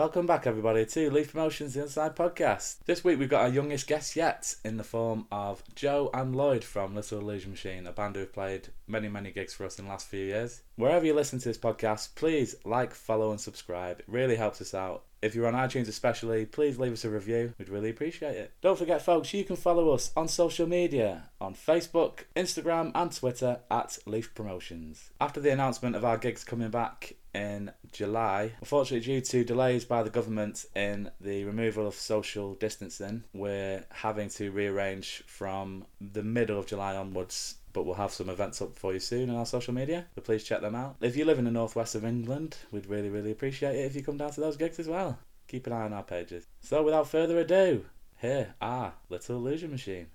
[0.00, 2.78] welcome back everybody to Leaf Promotions The Inside Podcast.
[2.86, 6.64] This week we've got our youngest guest yet in the form of Joe and Lloyd
[6.64, 9.90] from Little Illusion Machine, a band who've played many, many gigs for us in the
[9.90, 10.62] last few years.
[10.76, 13.98] Wherever you listen to this podcast, please like, follow, and subscribe.
[13.98, 15.02] It really helps us out.
[15.20, 17.52] If you're on iTunes especially, please leave us a review.
[17.58, 18.52] We'd really appreciate it.
[18.62, 23.60] Don't forget, folks, you can follow us on social media on Facebook, Instagram, and Twitter
[23.70, 25.10] at Leaf Promotions.
[25.20, 30.02] After the announcement of our gigs coming back in July, unfortunately, due to delays by
[30.02, 36.58] the government in the removal of social distancing, we're having to rearrange from the middle
[36.58, 39.72] of July onwards but we'll have some events up for you soon on our social
[39.72, 40.96] media, so please check them out.
[41.00, 44.02] If you live in the northwest of England, we'd really, really appreciate it if you
[44.02, 45.18] come down to those gigs as well.
[45.48, 46.46] Keep an eye on our pages.
[46.60, 47.84] So, without further ado,
[48.20, 50.06] here are Little Illusion Machine.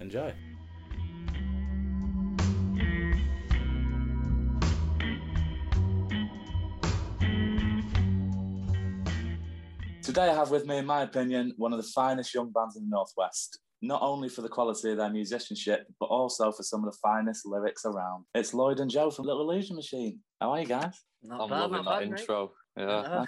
[0.00, 0.32] Enjoy.
[10.08, 12.84] Today, I have with me, in my opinion, one of the finest young bands in
[12.84, 16.90] the Northwest not only for the quality of their musicianship, but also for some of
[16.90, 18.24] the finest lyrics around.
[18.34, 20.18] It's Lloyd and Joe from Little Illusion Machine.
[20.40, 20.98] How are you guys?
[21.22, 22.52] Not I'm bad, loving that bad, intro.
[22.74, 22.86] Mate.
[22.88, 23.24] Yeah.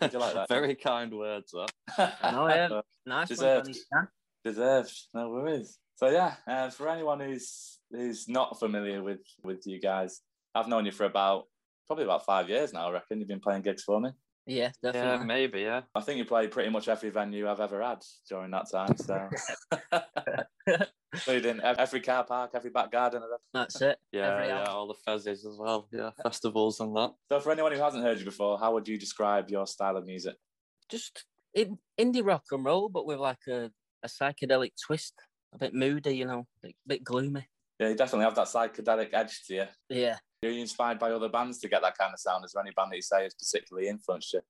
[0.00, 0.48] Did you like that?
[0.48, 2.14] Very kind words, that.
[2.32, 2.80] no, yeah.
[3.06, 3.76] Nice Deserved.
[3.90, 4.08] One,
[4.42, 4.98] Deserved.
[5.12, 5.78] No worries.
[5.96, 10.22] So yeah, uh, for anyone who's who's not familiar with with you guys,
[10.54, 11.44] I've known you for about
[11.86, 12.88] probably about five years now.
[12.88, 14.10] I reckon you've been playing gigs for me.
[14.46, 15.18] Yeah, definitely.
[15.18, 15.82] Yeah, maybe, yeah.
[15.94, 18.96] I think you played pretty much every venue I've ever had during that time.
[18.96, 19.30] So,
[21.14, 23.22] including every car park, every back garden.
[23.54, 23.98] That's it.
[24.12, 25.88] Yeah, yeah, all the fezzes as well.
[25.92, 27.14] Yeah, festivals and that.
[27.32, 30.04] So, for anyone who hasn't heard you before, how would you describe your style of
[30.04, 30.36] music?
[30.90, 33.70] Just in, indie rock and roll, but with like a,
[34.02, 35.14] a psychedelic twist,
[35.54, 37.48] a bit moody, you know, a bit, bit gloomy.
[37.78, 39.64] Yeah, you definitely have that psychedelic edge to you.
[39.88, 42.44] Yeah, are you inspired by other bands to get that kind of sound?
[42.44, 44.40] Is there any band that you say has particularly influenced you?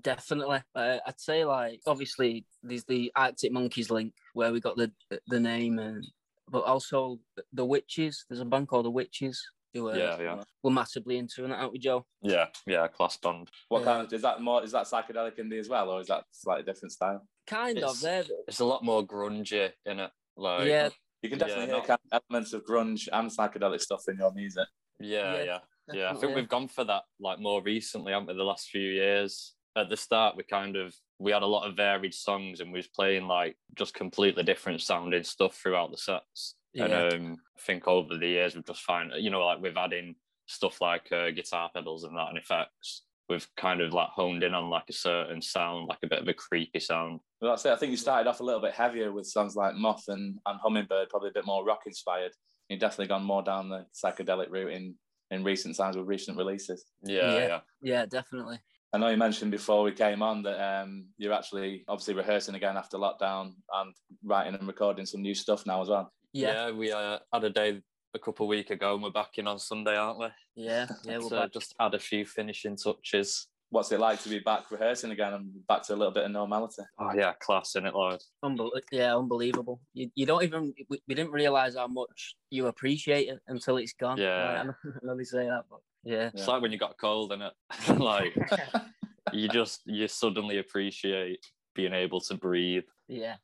[0.00, 4.90] Definitely, uh, I'd say like obviously there's the Arctic Monkeys link where we got the
[5.26, 6.06] the name, and
[6.48, 7.18] but also
[7.52, 8.16] the Wytches.
[8.28, 9.36] There's a band called the Wytches
[9.74, 10.42] who uh, yeah, yeah.
[10.62, 12.06] we're massively into, and out with Joe.
[12.22, 13.50] Yeah, yeah, class band.
[13.68, 14.62] What kind of is that more?
[14.62, 17.26] Is that psychedelic indie as well, or is that slightly different style?
[17.46, 18.00] Kind it's, of.
[18.00, 20.10] There, it's a lot more grungy in it.
[20.36, 20.88] Like yeah,
[21.22, 22.22] you can definitely yeah, hear not...
[22.30, 24.66] elements of grunge and psychedelic stuff in your music.
[24.98, 25.58] Yeah, yeah, yeah.
[25.92, 26.10] yeah.
[26.10, 28.34] I think we've gone for that like more recently, haven't we?
[28.34, 29.54] The last few years.
[29.74, 32.78] At the start, we kind of we had a lot of varied songs, and we
[32.78, 36.56] was playing like just completely different sounding stuff throughout the sets.
[36.74, 36.84] Yeah.
[36.84, 40.14] And um, I think over the years we've just found, you know, like we've adding
[40.46, 43.02] stuff like uh, guitar pedals and that and effects.
[43.28, 46.28] We've kind of like honed in on like a certain sound, like a bit of
[46.28, 47.20] a creepy sound.
[47.40, 47.72] Well, that's it.
[47.72, 50.60] I think you started off a little bit heavier with songs like Moth and, and
[50.60, 52.32] Hummingbird, probably a bit more rock inspired
[52.68, 54.94] you've definitely gone more down the psychedelic route in
[55.30, 56.84] in recent times with recent releases.
[57.02, 58.58] Yeah, yeah, yeah, yeah definitely.
[58.92, 62.76] I know you mentioned before we came on that um, you're actually obviously rehearsing again
[62.76, 66.12] after lockdown and writing and recording some new stuff now as well.
[66.34, 67.80] Yeah, yeah we uh, had a day
[68.14, 70.26] a couple of weeks ago and we're back in on Sunday, aren't we?
[70.56, 71.18] Yeah, yeah.
[71.18, 75.10] We'll so just add a few finishing touches what's it like to be back rehearsing
[75.12, 76.82] again and back to a little bit of normality?
[76.98, 78.20] Oh yeah, class in it, Lloyd.
[78.44, 79.80] Unbel- yeah, unbelievable.
[79.94, 83.94] You, you don't even we, we didn't realize how much you appreciate it until it's
[83.94, 84.18] gone.
[84.18, 84.64] Yeah,
[85.02, 86.52] let me say that, but yeah, it's yeah.
[86.52, 87.52] like when you got cold in it,
[87.98, 88.36] like
[89.32, 91.44] you just you suddenly appreciate
[91.74, 92.84] being able to breathe.
[93.08, 93.36] Yeah,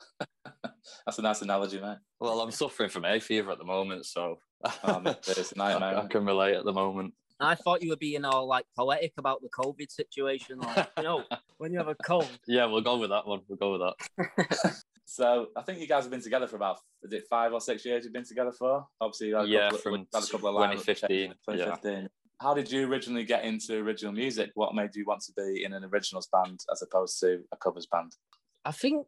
[1.06, 1.98] that's a nice analogy, mate.
[2.20, 4.38] Well, I'm suffering from hay fever at the moment, so
[4.84, 5.96] oh, mate, it's a nightmare.
[5.96, 7.14] I, I can relate at the moment.
[7.40, 10.58] I thought you were being all like poetic about the COVID situation.
[10.58, 11.24] Like, you know,
[11.58, 12.28] when you have a cold.
[12.46, 13.40] Yeah, we'll go with that one.
[13.48, 13.82] We'll go with
[14.18, 14.76] that.
[15.04, 17.84] so I think you guys have been together for about is it five or six
[17.84, 18.04] years?
[18.04, 19.30] You've been together for obviously.
[19.50, 21.30] yeah, from had a couple of 2015.
[21.48, 21.92] 2015.
[21.92, 22.08] Yeah.
[22.40, 24.50] How did you originally get into original music?
[24.54, 27.86] What made you want to be in an originals band as opposed to a covers
[27.86, 28.12] band?
[28.64, 29.06] I think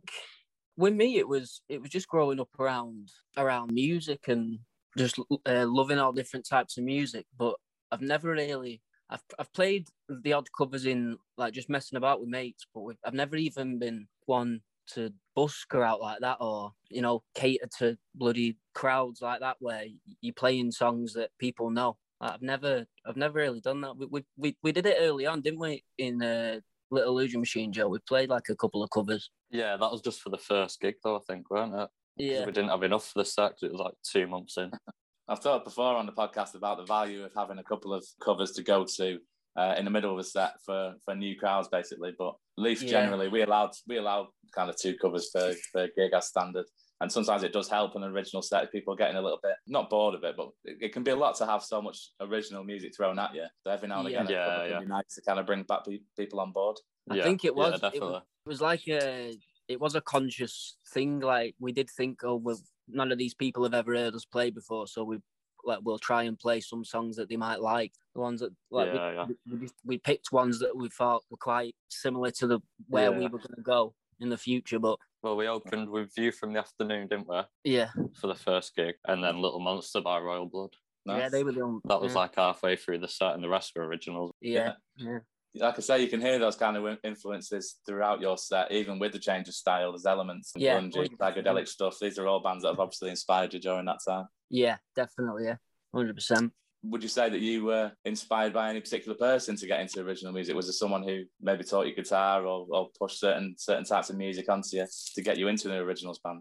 [0.77, 4.61] with me it was it was just growing up around around music and
[4.97, 7.27] just uh, loving all different types of music.
[7.39, 7.55] But
[7.91, 12.29] I've never really I've I've played the odd covers in like just messing about with
[12.29, 14.61] mates, but I've never even been one
[14.95, 19.57] to busk her out like that or you know cater to bloody crowds like that
[19.61, 19.85] where
[20.21, 21.97] you're playing songs that people know.
[22.21, 23.97] I've never I've never really done that.
[23.97, 25.85] We we we, did it early on, didn't we?
[25.99, 26.61] In uh,
[26.91, 27.89] Little Illusion Machine, Joe.
[27.89, 29.31] We played like a couple of covers.
[29.51, 31.17] Yeah, that was just for the first gig, though.
[31.17, 31.89] I think, weren't it?
[32.17, 33.55] Yeah, we didn't have enough for the set.
[33.63, 34.71] It was like two months in.
[35.31, 38.51] I've talked before on the podcast about the value of having a couple of covers
[38.53, 39.19] to go to
[39.57, 42.13] uh, in the middle of a set for for new crowds, basically.
[42.19, 42.91] But Leaf yeah.
[42.91, 46.67] generally, we allowed we allow kind of two covers for for gig as standard.
[47.01, 49.55] And sometimes it does help an original set if people are getting a little bit
[49.67, 52.11] not bored of it, but it, it can be a lot to have so much
[52.21, 53.47] original music thrown at you.
[53.63, 55.87] So every now and again, yeah, it can be nice to kind of bring back
[55.87, 56.77] pe- people on board.
[57.09, 59.35] I Yeah, think it yeah, was, it was it was like a
[59.71, 61.21] it was a conscious thing.
[61.21, 64.51] Like we did think, oh, well, none of these people have ever heard us play
[64.51, 65.19] before, so we
[65.65, 67.93] like we'll try and play some songs that they might like.
[68.15, 69.27] The ones that like we- Yeah, yeah.
[69.61, 73.39] we, we, picked ones that we thought were quite similar to the where we were
[73.39, 74.81] going to go in the future.
[74.81, 77.91] But Well, we opened with View from the Afternoon, didn't we, yeah,
[78.21, 80.75] for the first gig, and then Little Monster by Royal Blood.
[81.07, 83.49] yeah, they were the only, That was yeah, like halfway through the set, and the
[83.49, 84.33] rest were originals.
[84.41, 85.19] yeah, yeah,
[85.55, 89.13] like I say, you can hear those kind of influences throughout your set, even with
[89.13, 89.93] the change of style.
[89.93, 91.19] There's elements, of Yeah, grungy, 100%.
[91.19, 91.97] psychedelic stuff.
[92.01, 94.27] These are all bands that have obviously inspired you during that time.
[94.49, 95.57] yeah, definitely, yeah,
[95.95, 96.53] hundred percent.
[96.83, 100.33] Would you say that you were inspired by any particular person to get into original
[100.33, 100.57] music?
[100.57, 104.17] Was there someone who maybe taught you guitar or, or pushed certain certain types of
[104.17, 106.41] music onto you to get you into an originals band?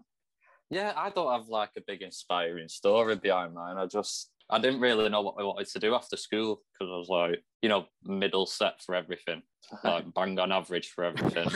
[0.70, 3.76] Yeah, I don't have like a big inspiring story behind mine.
[3.76, 6.96] I just I didn't really know what I wanted to do after school because I
[6.96, 9.42] was like, you know, middle set for everything,
[9.84, 11.48] like bang on average for everything.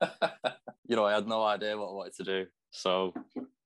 [0.88, 2.46] you know, I had no idea what I wanted to do.
[2.70, 3.12] So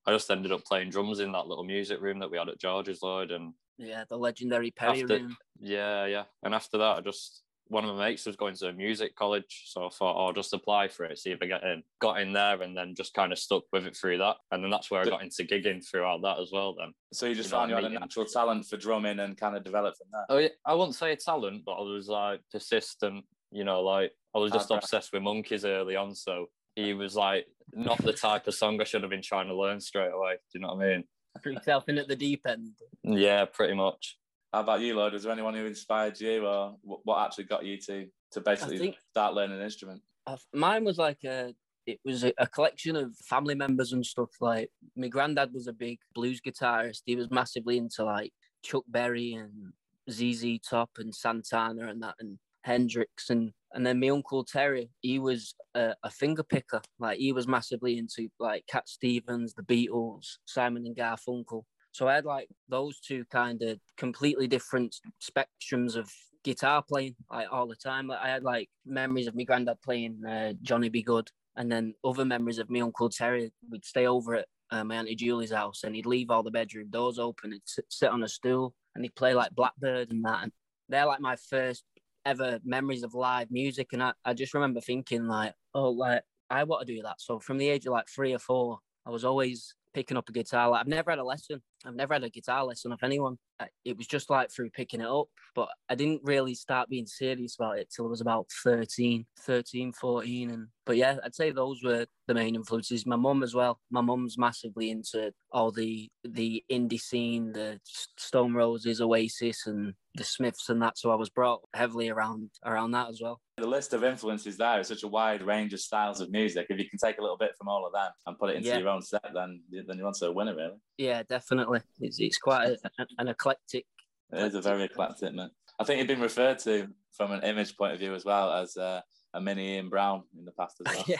[0.06, 2.58] I just ended up playing drums in that little music room that we had at
[2.58, 3.30] George's Lloyd.
[3.30, 5.36] And yeah, the legendary Perry After- room.
[5.60, 6.24] yeah, yeah.
[6.42, 9.64] And after that, I just, one of my mates was going to a music college.
[9.66, 11.82] So I thought, oh, I'll just apply for it, see if I get in.
[12.00, 14.36] Got in there and then just kind of stuck with it through that.
[14.50, 16.92] And then that's where I got into gigging throughout that as well then.
[17.12, 19.64] So you just You found you had a natural talent for drumming and kind of
[19.64, 20.26] developed from that.
[20.28, 23.24] Oh, yeah, I wouldn't say a talent, but I was like persistent.
[23.52, 24.78] You know, like I was ah, just Okay.
[24.78, 26.14] obsessed with monkeys early on.
[26.14, 29.56] So he was like not the type of song I should have been trying to
[29.56, 30.34] learn straight away.
[30.34, 31.04] Do you know what I mean?
[31.42, 32.72] Threw yourself in at the deep end.
[33.02, 34.18] Yeah, pretty much.
[34.52, 35.12] How about you, Lloyd?
[35.12, 38.96] Was there anyone who inspired you, or what actually got you to to basically think-
[39.10, 40.02] start learning an instrument?
[40.26, 41.54] Uh, Mine was like a,
[41.86, 44.30] it was a, a collection of family members and stuff.
[44.40, 47.02] Like my granddad was a big blues guitarist.
[47.06, 48.32] He was massively into like
[48.62, 49.72] Chuck Berry and
[50.10, 54.90] ZZ Top and Santana and that and Hendrix and and then my uncle Terry.
[55.00, 56.80] He was a, a finger picker.
[56.98, 61.62] Like he was massively into like Cat Stevens, the Beatles, Simon and Garfunkel.
[61.96, 66.12] So I had like those two kind of completely different spectrums of
[66.44, 68.06] guitar playing like all the time.
[68.06, 71.00] Like, I had like memories of my granddad playing uh, Johnny B.
[71.00, 73.50] Goode, and then other memories of my uncle Terry.
[73.70, 76.90] We'd stay over at uh, my auntie Julie's house, and he'd leave all the bedroom
[76.90, 77.58] doors open.
[77.64, 80.42] Sit, sit on a stool, and he'd play like Blackbird and that.
[80.42, 80.52] And
[80.90, 81.82] they're like my first
[82.26, 86.64] ever memories of live music, and I, I just remember thinking like, oh, like I
[86.64, 87.22] want to do that.
[87.22, 90.32] So from the age of like three or four, I was always picking up a
[90.32, 90.68] guitar.
[90.68, 91.62] Like, I've never had a lesson.
[91.86, 93.38] I've never had a guitar lesson of anyone.
[93.58, 97.06] Uh, it was just like through picking it up, but I didn't really start being
[97.06, 100.50] serious about it till I was about 13, 13, 14.
[100.50, 103.06] And, but yeah, I'd say those were the main influences.
[103.06, 103.80] My mum as well.
[103.90, 107.80] My mum's massively into all the, the indie scene, the
[108.18, 110.98] Stone Roses, Oasis and the Smiths and that.
[110.98, 113.40] So I was brought heavily around, around that as well.
[113.58, 116.66] The list of influences there is such a wide range of styles of music.
[116.70, 118.68] If you can take a little bit from all of them and put it into
[118.68, 118.78] Yeah.
[118.78, 120.76] your own set, then then you're onto a winner, really.
[120.98, 121.80] Yeah, definitely.
[122.00, 122.78] It's, it's quite a,
[123.18, 123.86] an eclectic.
[124.32, 125.50] It is a very eclectic man.
[125.78, 128.76] I think you've been referred to from an image point of view as well as
[128.76, 129.00] uh,
[129.34, 131.04] a mini Ian Brown in the past as well.
[131.06, 131.18] yeah.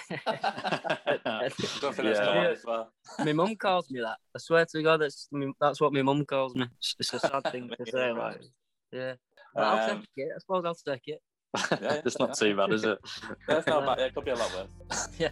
[1.80, 2.48] Don't think that's Yeah.
[2.50, 2.92] as well.
[3.18, 4.16] my mum calls me that.
[4.34, 5.28] I swear to God, that's
[5.60, 6.66] that's what my mum calls me.
[6.78, 8.12] It's, it's a sad thing to say.
[8.12, 8.40] Like,
[8.92, 9.14] yeah,
[9.54, 10.28] But I'll Um, take it.
[10.34, 11.20] I suppose I'll take it.
[11.80, 12.98] yeah, it's not too bad, is it?
[13.48, 13.98] That's not bad.
[13.98, 15.08] It could be a lot worse.
[15.18, 15.28] Yeah.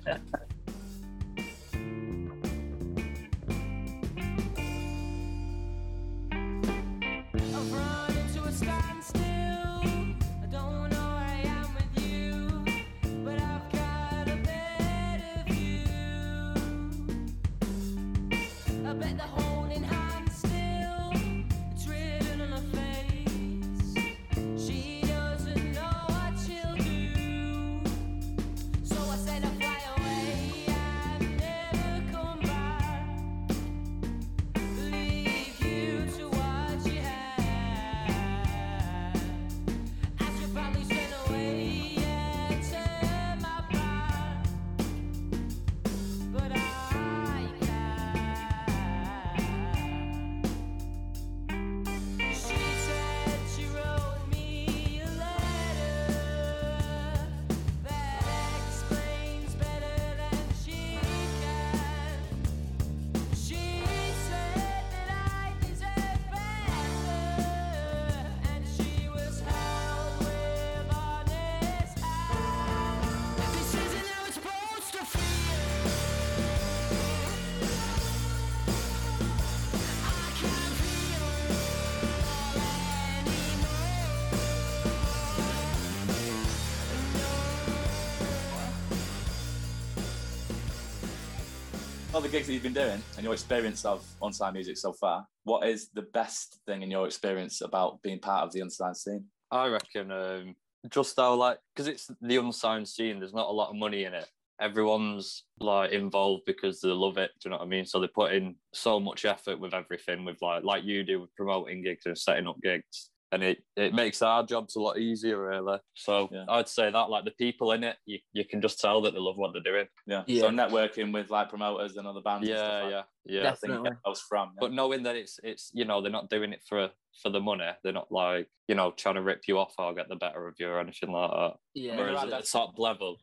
[92.25, 95.69] The gigs that you've been doing and your experience of unsigned music so far, what
[95.69, 99.27] is the best thing in your experience about being part of the unsigned scene?
[99.51, 100.55] I reckon um,
[100.89, 103.21] just how like because it's the unsigned scene.
[103.21, 104.27] There's not a lot of money in it.
[104.59, 107.31] Everyone's like involved because they love it.
[107.43, 107.85] Do you know what I mean?
[107.85, 111.35] So they put in so much effort with everything, with like like you do with
[111.35, 115.41] promoting gigs and setting up gigs, and it it makes our jobs a lot easier,
[115.49, 115.79] really.
[115.95, 116.45] So Yeah.
[116.49, 119.19] I'd say that like the people in it, you, you can just tell that they
[119.21, 119.87] love what they're doing.
[120.07, 120.23] Yeah.
[120.27, 120.41] Yeah.
[120.43, 122.49] So networking with like promoters and other bands.
[122.49, 123.03] and stuff Yeah, like yeah,
[123.37, 123.43] yeah.
[123.43, 123.53] that.
[123.53, 123.91] I think Definitely.
[123.91, 124.49] get those from.
[124.55, 124.59] yeah.
[124.61, 126.91] but knowing that it's it's you know they're not doing it for
[127.23, 130.09] for the money they're not like you know trying to rip you off or get
[130.09, 131.97] the better of you or anything like that Yeah.
[131.97, 133.17] There whereas are at the top level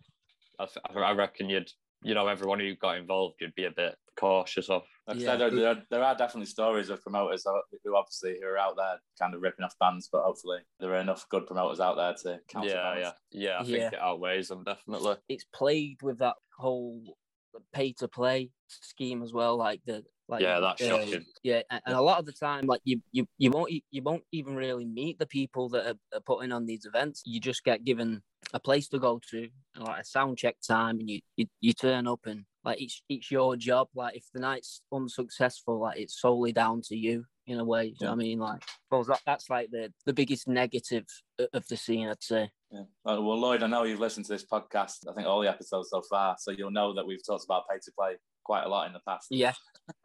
[0.60, 1.70] I, th- I reckon you'd
[2.04, 5.26] you know everyone who got involved you'd be a bit cautious of Like I Yeah.
[5.26, 8.58] said, there, there, are- there are definitely stories of promoters who who obviously who are
[8.58, 11.96] out there kind of ripping off bands, but hopefully there are enough good promoters out
[11.96, 13.14] there to yeah counterbalance.
[13.32, 13.82] yeah yeah I Yeah.
[13.82, 17.02] think it outweighs them definitely It's played with that whole
[17.74, 19.58] pay to play scheme as well.
[19.58, 22.66] Like the like yeah that's uh, shocking Yeah, and, and a lot of the time,
[22.66, 26.00] like you, you, you won't, e- you won't even really meet the people that are,
[26.18, 27.24] are putting on these events.
[27.26, 31.10] You just get given a place to go to, like a sound check time, and
[31.10, 33.88] you, you, you turn up, and like it's, it's your job.
[33.96, 37.86] Like if the night's unsuccessful, like it's solely down to you in a way.
[37.86, 38.40] You know what I mean?
[38.40, 41.06] Like, well, that, that's like the, the biggest negative
[41.54, 42.52] of the scene, I'd say.
[42.72, 42.82] Yeah.
[43.06, 45.08] Uh, Well, Lloyd, I know you've listened to this podcast.
[45.10, 47.78] I think all the episodes so far, so you'll know that we've talked about pay
[47.78, 49.28] to play quite a lot in the past.
[49.30, 49.54] Yeah,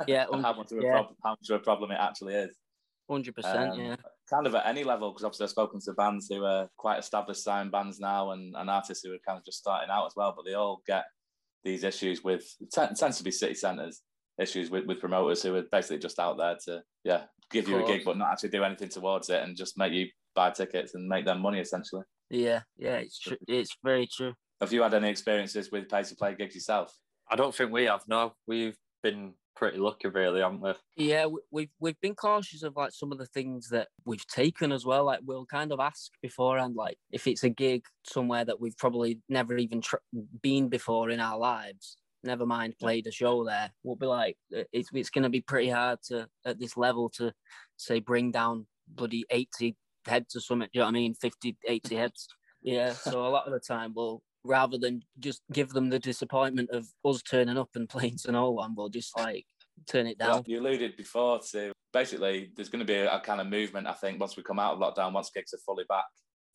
[0.07, 0.93] yeah, how much of a yeah.
[0.93, 2.57] problem, how much of a problem it actually is.
[3.09, 3.73] hundred percent.
[3.73, 3.97] Um, Yeah,
[4.29, 7.45] Kind of at any level, because obviously I've spoken to bands who are quite established
[7.45, 10.35] signed bands now, and, and artists who are kind of just starting out as well.
[10.37, 11.05] But they all get
[11.66, 12.42] these issues with
[12.73, 14.02] t- tends to be city centres
[14.40, 17.87] issues with, with promoters who are basically just out there to yeah give you a
[17.87, 21.08] gig but not actually do anything towards it and just make you buy tickets and
[21.08, 22.02] make them money essentially.
[22.30, 22.96] yeah, yeah.
[22.96, 23.37] It's true.
[23.49, 24.35] It's very true.
[24.61, 26.92] Have you had any experiences with pay to play gigs yourself?
[27.30, 31.41] I don't think we have no we've been pretty lucky really haven't we Yeah, we-
[31.51, 35.05] we've we've been cautious of like some of the things that we've taken as well.
[35.05, 39.21] Like we'll kind of ask beforehand, like if it's a gig somewhere that we've probably
[39.29, 39.97] never even tr-
[40.43, 41.97] been before in our lives.
[42.23, 43.71] Never mind played a show there.
[43.85, 47.09] We'll be like, "Uh, it's it's going to be pretty hard to at this level
[47.11, 47.33] to
[47.77, 50.69] say bring down bloody eighty heads or something.
[50.73, 51.15] Do you know what I mean?
[51.15, 52.29] 50, 80 heads.
[52.63, 52.93] Yeah.
[52.93, 56.87] So a lot of the time we'll rather than just give them the disappointment of
[57.05, 59.47] us turning up and playing to no one, we'll just like
[59.87, 60.31] turn it down.
[60.31, 63.87] Well, you alluded before to basically there's going to be a, a kind of movement,
[63.87, 66.05] I think, once we come out of lockdown, once gigs are fully back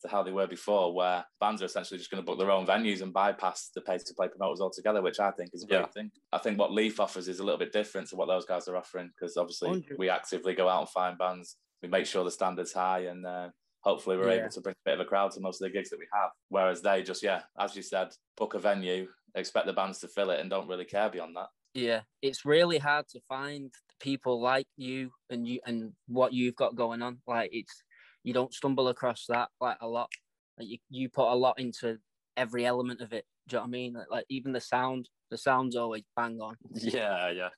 [0.02, 2.66] to how they were before, where bands are essentially just going to book their own
[2.66, 5.78] venues and bypass the pay to play promoters altogether, which I think is a great
[5.80, 5.86] Yeah.
[5.86, 6.10] thing.
[6.32, 8.76] I think what Leaf offers is a little bit different to what those guys are
[8.76, 9.98] offering because obviously 100.
[9.98, 13.50] we actively go out and find bands, we make sure the standards high, and uh,
[13.82, 14.40] hopefully we're Yeah.
[14.40, 16.06] able to bring a bit of a crowd to most of the gigs that we
[16.12, 16.30] have.
[16.48, 20.30] Whereas they just, yeah, as you said, book a venue, expect the bands to fill
[20.30, 21.48] it, and don't really care beyond that.
[21.74, 26.74] Yeah, it's really hard to find people like you and you and what you've got
[26.76, 27.22] going on.
[27.26, 27.82] Like it's
[28.24, 30.10] you don't stumble across that like a lot.
[30.58, 31.98] Like you, you put a lot into
[32.36, 33.24] every element of it.
[33.48, 33.92] Do you know what I mean?
[33.94, 36.56] Like, like even the sound, the sound's always bang on.
[36.74, 37.48] yeah yeah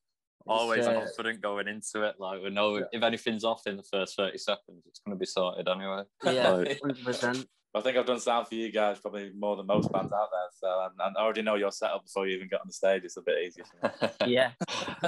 [0.46, 4.16] always uh, confident going into it like we know if anything's off in the first
[4.16, 7.46] 30 seconds it's going to be sorted anyway Yeah, Like, hundred percent.
[7.76, 10.48] I think I've done sound for you guys probably more than most bands out there.
[10.60, 13.02] So I, I already know your setup before you even get on the stage.
[13.02, 13.64] It's a bit easier.
[13.64, 14.32] For me.
[14.32, 14.50] Yeah,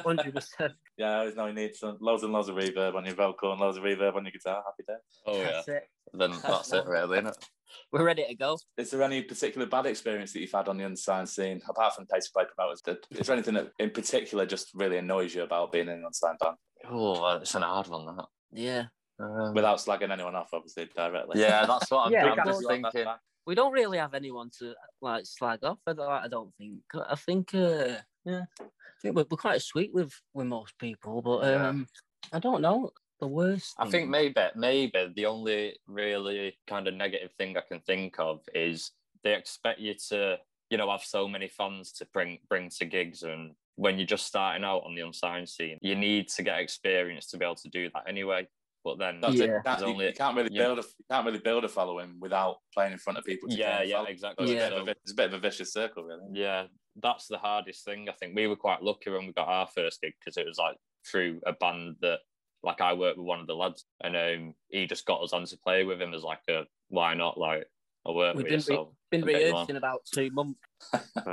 [0.02, 0.72] hundred percent.
[0.96, 3.52] yeah, I always know you need some loads and loads of reverb on your vocal
[3.52, 4.64] and loads of reverb on your guitar.
[4.66, 4.96] Happy day.
[5.28, 5.88] oh yeah That's it.
[6.14, 7.48] then that's it really isn't it
[7.92, 8.58] We're ready to go.
[8.76, 12.06] Is there any particular bad experience that you've had on the unsigned scene, apart from
[12.06, 12.82] pay to play promoters?
[13.10, 16.38] Is there anything that in particular just really annoys you about being in an unsigned
[16.40, 16.56] band
[16.90, 18.84] oh it's an hard one that Yeah,
[19.18, 21.40] um, without slagging anyone off, obviously, directly?
[21.40, 23.06] yeah that's what i'm, Yeah, I'm just thinking
[23.46, 25.78] we don't really have anyone to like slag off.
[25.86, 25.92] I
[26.28, 26.80] don't, think.
[26.94, 27.54] I think.
[27.54, 27.94] Uh,
[28.24, 28.64] yeah, I
[29.00, 31.68] think we're, we're quite sweet with with most people, but Yeah.
[31.68, 31.86] um,
[32.32, 33.74] I don't know the worst.
[33.78, 38.40] I think maybe maybe the only really kind of negative thing I can think of
[38.54, 38.90] is
[39.24, 40.38] they expect you to
[40.70, 44.26] you know have so many fans to bring bring to gigs and when you're just
[44.26, 47.68] starting out on the unsigned scene you need to get experience to be able to
[47.68, 48.46] do that anyway
[48.84, 49.34] but then That's.
[49.34, 49.46] Yeah.
[49.46, 50.62] You can't, you, only- you can't really yeah.
[50.64, 53.48] build a you can't really build a following without playing in front of people.
[53.48, 54.68] to yeah gain a yeah exactly It's, a Yeah.
[54.84, 56.22] bit a, it's a bit of a vicious circle, really.
[56.32, 56.66] yeah
[57.02, 60.00] that's the hardest thing I think we were quite lucky when we got our first
[60.00, 60.76] gig because it was like
[61.10, 62.20] through a band that
[62.66, 65.44] like I worked with one of the lads and um he just got us on
[65.46, 67.64] to play with him as like a why not like
[68.06, 70.58] I work We've with you been re- so been a bit rehearsing about two months.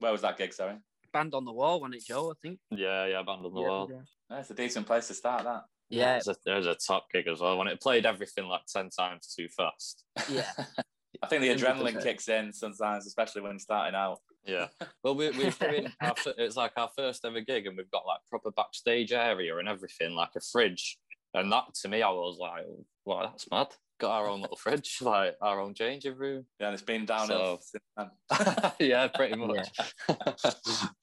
[0.00, 0.76] Where was that gig, sorry?
[1.12, 2.30] Band on the wall, wasn't it, Joe?
[2.30, 2.58] I think.
[2.70, 4.00] yeah yeah band on the Yeah, wall yeah.
[4.28, 5.44] That's a decent place to start.
[5.44, 5.62] That.
[5.88, 8.90] Yeah, There's a, there's a top gig as well when it played everything like 10
[8.90, 10.02] times too fast.
[10.28, 10.50] yeah,
[11.22, 14.18] I think the adrenaline kicks in sometimes, especially when starting out.
[14.46, 14.68] Yeah.
[15.02, 18.06] Well, we, we're doing our, fir- it's like our first ever gig, and we've got
[18.06, 20.98] like proper backstage area and everything, like a fridge.
[21.34, 22.64] And that to me, I was like,
[23.04, 23.68] "Wow, that's mad."
[24.00, 26.44] Got our own little fridge, like our own changing room.
[26.58, 28.72] Yeah, and it's been downhill So- since then.
[28.88, 29.68] yeah, pretty much.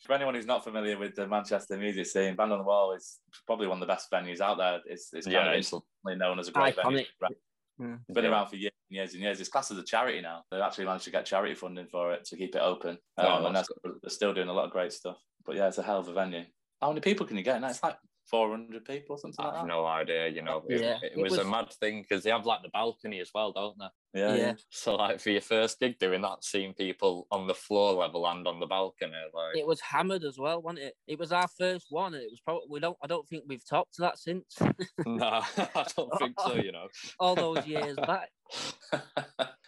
[0.05, 3.19] For anyone who's not familiar with the Manchester music scene, Band on the Wall is
[3.45, 4.79] probably one of the best venues out there.
[4.85, 5.71] It's, it's kind yeah, of it's,
[6.19, 6.99] known as a great venue.
[6.99, 7.05] Iconic.
[7.21, 7.35] Right.
[7.79, 7.95] Yeah.
[8.07, 8.31] It's been Yeah.
[8.31, 9.39] around for years and years and years.
[9.39, 10.43] It's classed as a charity now.
[10.51, 12.97] They've actually managed to get charity funding for it to keep it open.
[13.17, 15.17] Oh, Um, and that's that's, they're still doing a lot of great stuff.
[15.45, 16.43] But yeah, it's a hell of a venue.
[16.81, 17.57] How many people can you get?
[17.57, 17.65] And?
[17.65, 17.97] It's like
[18.29, 19.73] 400 people or something I like have that.
[19.73, 20.27] no idea.
[20.29, 22.61] You know, it, Yeah, it, it was, a was- mad thing because they have like
[22.63, 24.19] the balcony as well, don't they?
[24.19, 24.41] Yeah, yeah.
[24.41, 24.53] Yeah.
[24.69, 28.47] So like for your first gig doing that, seeing people on the floor level and
[28.47, 30.93] on the balcony, like It was hammered as well, wasn't it?
[31.07, 32.97] It was our first one, and it was probably we don't.
[33.03, 34.55] I don't think we've topped that since
[35.05, 36.53] no, I don't think so.
[36.63, 36.87] You know.
[37.19, 38.29] all those years back.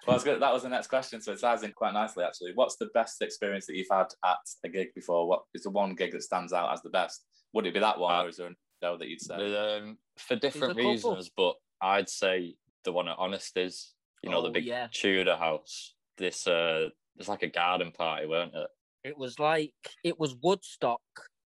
[0.06, 0.42] Well, that's good.
[0.42, 2.24] That was the next question, so it ties in quite nicely.
[2.24, 5.28] Actually, what's the best experience that you've had at a gig before?
[5.28, 7.26] What is the one gig that stands out as the best?
[7.54, 9.78] Would it be that one, Uh, or is there a show that you'd say?
[9.78, 14.52] Um, for different reasons, but I'd say the one at Honesties, you know, the Oh,
[14.52, 14.88] big yeah.
[14.92, 15.94] Tudor house.
[16.18, 18.68] This uh, it's like a garden party, weren't it?
[19.04, 21.02] It was like it was Woodstock,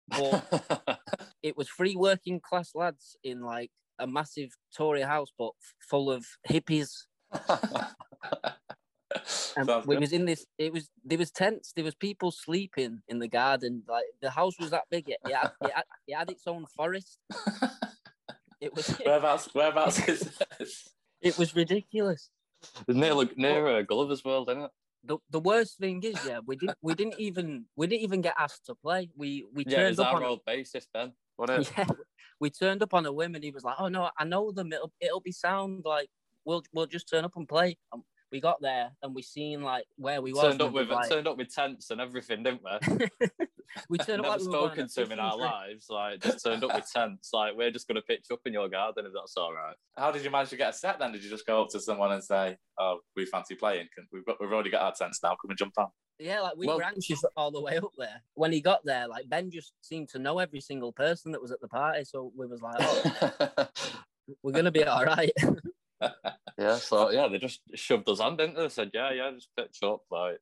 [0.09, 0.99] but
[1.43, 5.53] it was three working class lads in like a massive Tory house, but
[5.89, 6.91] full of hippies.
[9.56, 10.45] And we was in this.
[10.59, 11.73] It was there was tents.
[11.73, 13.83] There was people sleeping in the garden.
[13.88, 15.09] Like the house was that big.
[15.09, 17.18] It, it, had, it, had, it had its own forest.
[18.61, 19.49] It was whereabouts?
[19.54, 20.21] Whereabouts is
[20.59, 20.88] this?
[21.21, 22.30] it was ridiculous.
[22.88, 24.71] near near uh, Gulliver's World, isn't it?
[25.04, 28.35] The, the worst thing is, yeah, we didn't we didn't even we didn't even get
[28.38, 29.11] asked to play.
[29.14, 31.12] We we Yeah, turned up our on old bassist Ben.
[31.38, 31.87] Wasn't yeah,
[32.40, 34.72] we turned up on a whim, and he was like, "Oh no, I know them.
[34.72, 36.09] It'll it'll be sound like
[36.46, 39.85] we'll we'll just turn up and play." And we got there, and we seen like
[39.97, 40.43] where we was.
[40.43, 43.09] Turned up with like- turned up with tents and everything, didn't we?
[43.89, 45.51] we turned up Never like we were spoken a to him in our trip.
[45.51, 45.87] lives.
[45.91, 47.31] Like just turned up with tents.
[47.33, 49.77] Like we're just gonna pitch up in your garden if that's all right.
[49.97, 51.12] How did you manage to get a set then?
[51.12, 53.89] Did you just go up to someone and say, "Oh, we fancy playing?
[53.95, 55.31] Can, we've got, we've already got our tents now.
[55.31, 55.87] Come and jump on."
[56.19, 58.23] Yeah, like we Well- were anxious all the way up there.
[58.35, 61.53] When he got there, like Ben just seemed to know every single person that was
[61.53, 63.67] at the party, so we was like, "Oh,
[64.43, 65.31] we're gonna be all right."
[66.59, 68.62] yeah, so yeah, they just shoved us on, didn't they?
[68.62, 70.38] They said, yeah, yeah, just pitch up, like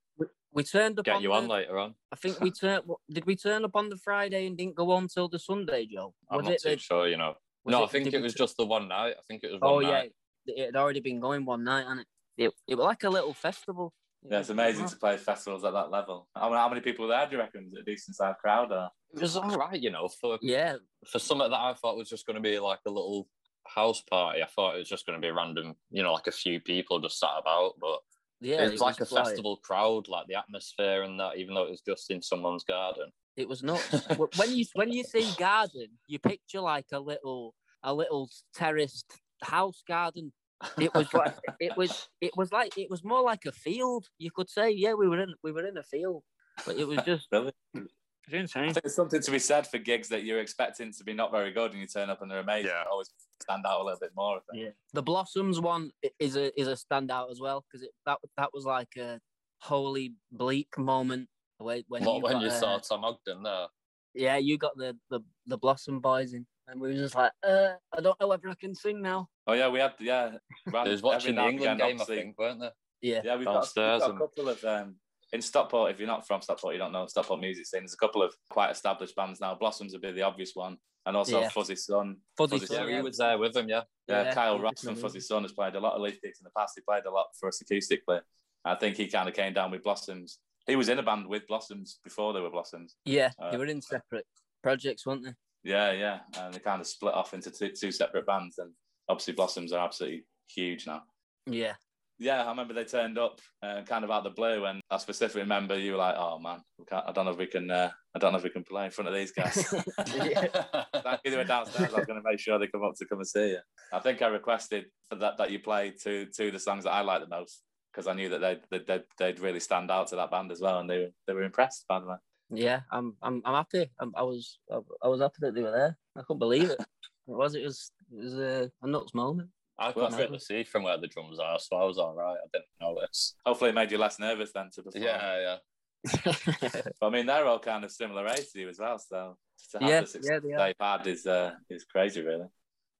[0.52, 1.04] we turned up.
[1.04, 1.94] get on you the, on later on.
[2.12, 2.84] I think we turned.
[3.10, 6.14] Did we turn up on the Friday and didn't go on till the Sunday, Joe?
[6.30, 7.34] I'm not too the- sure, you know.
[7.64, 9.14] no, it- I think it was t- just the one night.
[9.18, 10.04] I think it was oh, one Oh yeah,
[10.46, 13.34] it had already been going one night, and it it, it was like a little
[13.34, 13.92] festival.
[14.28, 16.28] Yeah, it's amazing to play festivals at that level.
[16.34, 17.26] How, how many people were there?
[17.26, 17.64] Do you reckon?
[17.64, 18.72] Was it a decent sized crowd?
[18.72, 18.88] Or?
[19.12, 22.26] It was all right, you know, for Yeah, for something that I thought was just
[22.26, 23.28] going to be like a little
[23.66, 24.42] house party.
[24.42, 27.00] I thought it was just going to be random, you know, like a few people
[27.00, 27.98] just sat about, but
[28.40, 28.64] yeah.
[28.64, 31.70] it was like a like- festival crowd, like the atmosphere and that, even though it
[31.70, 33.10] was just in someone's garden.
[33.36, 34.06] It was nuts.
[34.36, 39.82] When you when you see garden, you picture like a little a little terraced house
[39.88, 40.32] garden.
[40.78, 44.06] It was like it was it was like it was more like a field.
[44.18, 46.22] You could say, yeah, we were in we were in a field,
[46.64, 47.52] but it was just Really?
[47.74, 47.88] it's
[48.30, 48.64] insane.
[48.64, 51.32] I think there's something to be said for gigs that you're expecting to be not
[51.32, 52.70] very good and you turn up and they're amazing.
[52.70, 52.82] Yeah.
[52.82, 53.10] It always
[53.42, 54.36] stand out a little bit more.
[54.36, 54.64] I think.
[54.64, 58.64] Yeah, the Blossoms one is a is a standout as well because that that was
[58.64, 59.20] like a
[59.60, 63.66] holy bleak moment when when What you when got, you uh, saw Tom Ogden there?
[64.14, 67.72] yeah you got the the the Blossom boys in and we were just like uh
[67.92, 69.28] I don't know whether I can sing now.
[69.46, 70.36] Oh yeah, we had yeah.
[70.72, 72.70] They was watching the every now and England again, game, I think, weren't they?
[73.02, 74.96] Yeah, Yeah, we've got, we've got a couple of um,
[75.34, 75.90] in Stockport.
[75.90, 77.80] If you're not from Stockport, you don't know Stockport music scene.
[77.80, 79.54] There's a couple of quite established bands now.
[79.54, 81.48] Blossoms would be the obvious one, and also Yeah.
[81.50, 82.16] Fuzzy Sun.
[82.36, 83.00] Fuzzy Fuzzy Sun, Yeah, Sun, we yeah.
[83.02, 83.82] was there with him, yeah.
[84.08, 84.96] Yeah, Yeah, Kyle Fuzzy Ross from.
[84.96, 86.72] Fuzzy Sun has played a lot of leaf gigs in the past.
[86.76, 88.20] He played a lot for us acoustically.
[88.64, 90.38] I think he kind of came down with Blossoms.
[90.66, 92.96] He was in a band with Blossoms before they were Blossoms.
[93.04, 94.26] yeah, Uh, they were in separate
[94.62, 95.34] projects, weren't they?
[95.64, 98.58] Yeah, yeah, and they kind of split off into two, two separate bands.
[98.58, 98.72] And
[99.08, 101.02] obviously, Blossoms are absolutely huge now.
[101.46, 101.74] Yeah,
[102.18, 104.98] Yeah, I remember they turned up uh, kind of out of the blue, and I
[104.98, 107.68] specifically remember you were like, "Oh man, we can't, I don't know if we can,
[107.70, 109.54] uh, I don't know if we can play in front of these guys."
[109.98, 111.30] Thank you.
[111.30, 111.92] They were downstairs.
[111.92, 113.58] I was going to make sure they come up to come and see you.
[113.92, 116.92] I think I requested for that that you play two two of the songs that
[116.92, 120.06] I like the most because I knew that they'd, they'd they'd they'd really stand out
[120.08, 122.16] to that band as well, and they were they were impressed by them.
[122.50, 122.80] yeah.
[122.92, 123.90] I'm I'm I'm happy.
[123.98, 125.98] I'm, I was I, I was happy that they were there.
[126.16, 126.80] I couldn't believe it.
[127.26, 129.48] It was it was it was a, a nuts moment.
[129.78, 132.36] I Well, couldn't really see from where the drums are, so I was all right.
[132.36, 133.34] I didn't notice.
[133.44, 135.04] Hopefully, it made you less nervous then to perform.
[135.04, 135.56] Yeah, yeah.
[137.00, 139.36] But I mean, they're all kind of similar age to you as well, so
[139.72, 140.66] to have Yeah, the success yeah, they are.
[140.66, 142.46] they've had is uh, is crazy, really.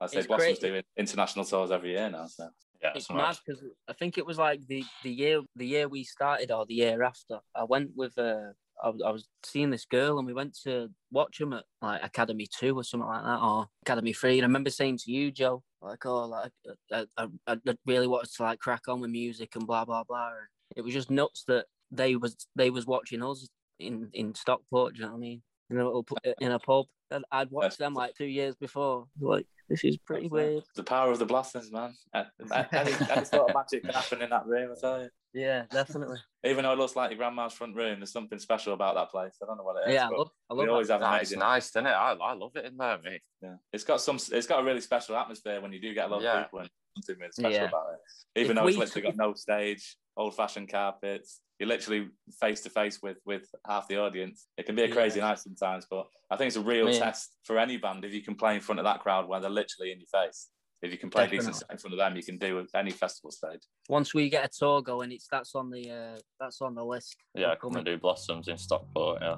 [0.00, 0.70] I say It's Blossom's great.
[0.70, 2.48] doing international tours every year now, so
[2.82, 3.16] Yeah, it's mad.
[3.18, 6.66] mad because I think it was like the the year the year we started or
[6.66, 7.38] the year after.
[7.54, 10.90] I went with uh I was, I was seeing this girl, and we went to
[11.12, 14.38] watch them at like Academy Two or something like that, or Academy Three.
[14.38, 16.52] And I remember saying to you, Joe, like, "Oh, like,
[16.92, 20.28] I, I, I really wanted to like crack on with music and blah blah blah."
[20.28, 24.94] And it was just nuts that they was they was watching us in in Stockport.
[24.94, 25.42] Do you know what I mean?
[25.70, 26.00] In a
[26.40, 26.86] in a pub.
[27.10, 29.06] And I'd watched them like two years before.
[29.20, 30.62] Like, this is pretty weird.
[30.76, 31.94] The power of the blossoms, man.
[32.14, 32.26] Any,
[33.10, 35.08] any sort of magic can happen in that room, I tell you.
[35.32, 36.18] Yeah, definitely.
[36.44, 39.36] Even though it looks like your grandma's front room, there's something special about that place.
[39.42, 39.94] I don't know what it is.
[39.94, 40.94] yeah, I love, I we love always that.
[40.94, 41.38] have Nah, it's amazing.
[41.40, 41.90] nice, isn't it?
[41.90, 43.22] I, I love it in there, mate.
[43.42, 44.16] Yeah, it's got some.
[44.30, 46.38] It's got a really special atmosphere when you do get a lot Yeah.
[46.40, 46.70] of people and
[47.02, 47.64] something really special Yeah.
[47.68, 48.40] about it.
[48.40, 51.40] Even If though it's literally got no stage, old-fashioned carpets.
[51.64, 52.08] You're literally
[52.42, 54.48] face to face with with half the audience.
[54.58, 55.28] It can be a crazy Yeah.
[55.28, 58.20] night sometimes, but I think it's a real I test for any band if you
[58.20, 60.48] can play in front of that crowd where they're literally in your face.
[60.82, 63.62] If you can play decent in front of them, you can do any festival stage.
[63.88, 67.16] Once we get a tour going, it's that's on the uh, that's on the list.
[67.34, 67.96] Yeah, Of come and coming.
[67.96, 69.36] do Blossoms in Stockport, yeah.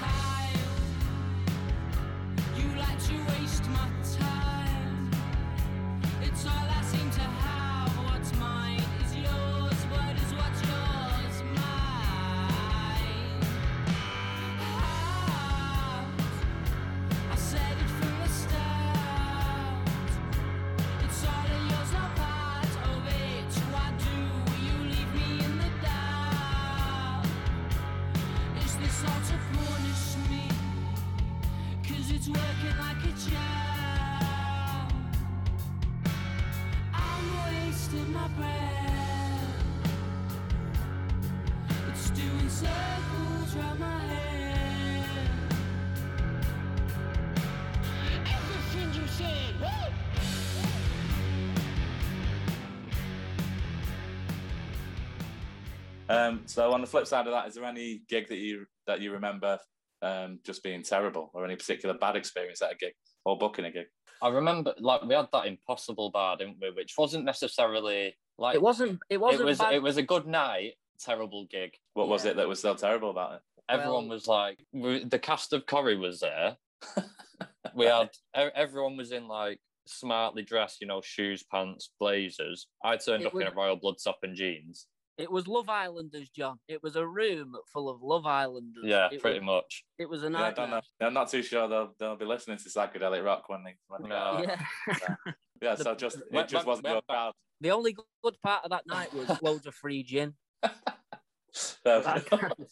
[0.00, 0.58] time.
[2.56, 2.98] You like
[56.30, 59.00] Um, so on the flip side of that, is there any gig that you that
[59.00, 59.58] you remember
[60.02, 62.92] um, just being terrible, or any particular bad experience at a gig
[63.24, 63.86] or booking a gig?
[64.22, 66.70] I remember, like, we had that Impossible bar, didn't we?
[66.70, 69.00] Which wasn't necessarily like It wasn't.
[69.08, 69.44] It It wasn't.
[69.46, 69.58] was.
[69.58, 69.74] bad.
[69.74, 70.74] It was a good night.
[70.98, 71.72] Terrible gig.
[71.94, 73.40] What was it that was so terrible about it?
[73.68, 76.56] Everyone Well- was like, we, the cast of Corrie was there.
[77.74, 82.66] we had everyone was in like smartly dressed, you know, shoes, pants, blazers.
[82.84, 84.86] I turned It up in a royal blood top and jeans.
[85.20, 86.58] It was Love Islanders, John.
[86.68, 88.84] It was a room full of Love Islanders.
[88.84, 89.84] Yeah, it pretty was, much.
[89.98, 90.80] It was a Yeah, I don't know.
[91.00, 94.14] I'm not too sure they'll they'll be listening to psychedelic rock when they when No.
[94.16, 94.42] out.
[94.46, 95.16] Yeah.
[95.62, 97.34] Yeah, The- so just when- it just wasn't your crowd.
[97.60, 100.34] the only good part of that night was loads of free gin.
[101.52, 102.68] So, That kind of-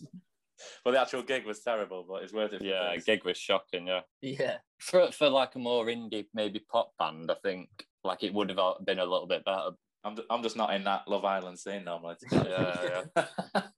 [0.84, 2.58] well, the actual gig was terrible, but it's worth it.
[2.58, 3.04] For Yeah, place.
[3.04, 3.86] gig was shocking.
[3.88, 4.58] Yeah, yeah.
[4.80, 7.68] for for like a more indie, maybe pop band, I think
[8.04, 9.70] like it would have been a little bit better.
[10.04, 12.14] I'm ju- I'm just not in that Love Island scene normally.
[12.30, 12.36] to.
[12.36, 13.62] Yeah, yeah.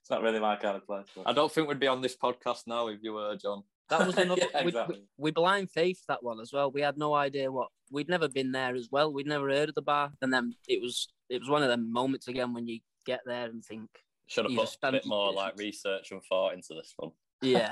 [0.00, 1.06] it's not really my kind of place.
[1.14, 3.62] but- I don't think we'd be on this podcast now if you were John.
[3.90, 4.42] That was another.
[4.52, 4.96] Yeah, we, exactly.
[5.18, 6.70] we, we blind faith that one as well.
[6.70, 9.12] We had no idea what we'd never been there as well.
[9.12, 11.92] We'd never heard of the bar, and then it was it was one of them
[11.92, 13.88] moments again when you get there and think,
[14.26, 17.12] Should have You put just a bit more like research and thought into this one.
[17.42, 17.70] yeah,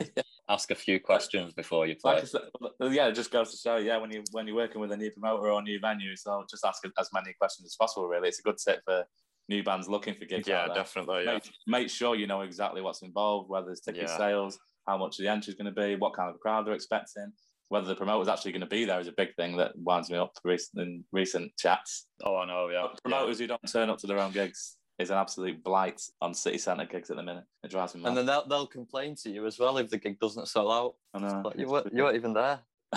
[0.49, 2.15] Ask a few questions before you play.
[2.15, 2.43] Like said,
[2.81, 5.11] yeah, it just goes to show, yeah, when you when you're working with a new
[5.11, 8.07] promoter or a new venue, so just ask as many questions as possible.
[8.07, 9.05] Really, it's a good tip for
[9.49, 10.47] new bands looking for gigs.
[10.47, 11.25] yeah, definitely.
[11.25, 11.35] Yeah.
[11.35, 14.17] Make, make sure you know exactly what's involved, whether it's ticket Yeah.
[14.17, 17.33] sales, how much the entry is going to be, what kind of crowd they're expecting,
[17.69, 20.19] whether the promoter's actually going to be there is a big thing that winds me
[20.19, 22.07] up recent, in recent chats.
[22.25, 22.69] Oh, I know.
[22.69, 22.87] Yeah.
[22.93, 26.33] But promoters who don't turn up to their own gigs is an absolute blight on
[26.35, 27.45] city centre gigs at the minute.
[27.63, 28.09] It drives me mad.
[28.11, 30.95] And then they'll, they'll complain to you as well if the gig doesn't sell out.
[31.15, 31.43] I know.
[31.45, 32.61] Like, you, weren't, you weren't even there.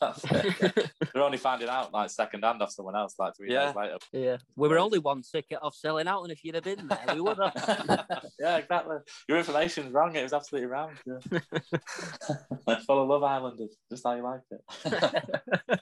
[0.00, 0.90] That's it.
[1.14, 3.66] They're only finding out like second hand off someone else like three Yeah.
[3.66, 3.98] days later.
[4.12, 4.36] yeah.
[4.56, 7.20] We were only one ticket off selling out, and if you'd have been there, we
[7.20, 8.06] would have.
[8.40, 8.96] yeah, exactly.
[9.28, 10.14] Your information's wrong.
[10.16, 10.90] It was absolutely wrong.
[11.06, 12.78] Yeah.
[12.86, 15.80] Full of Love Islanders, just how you like it.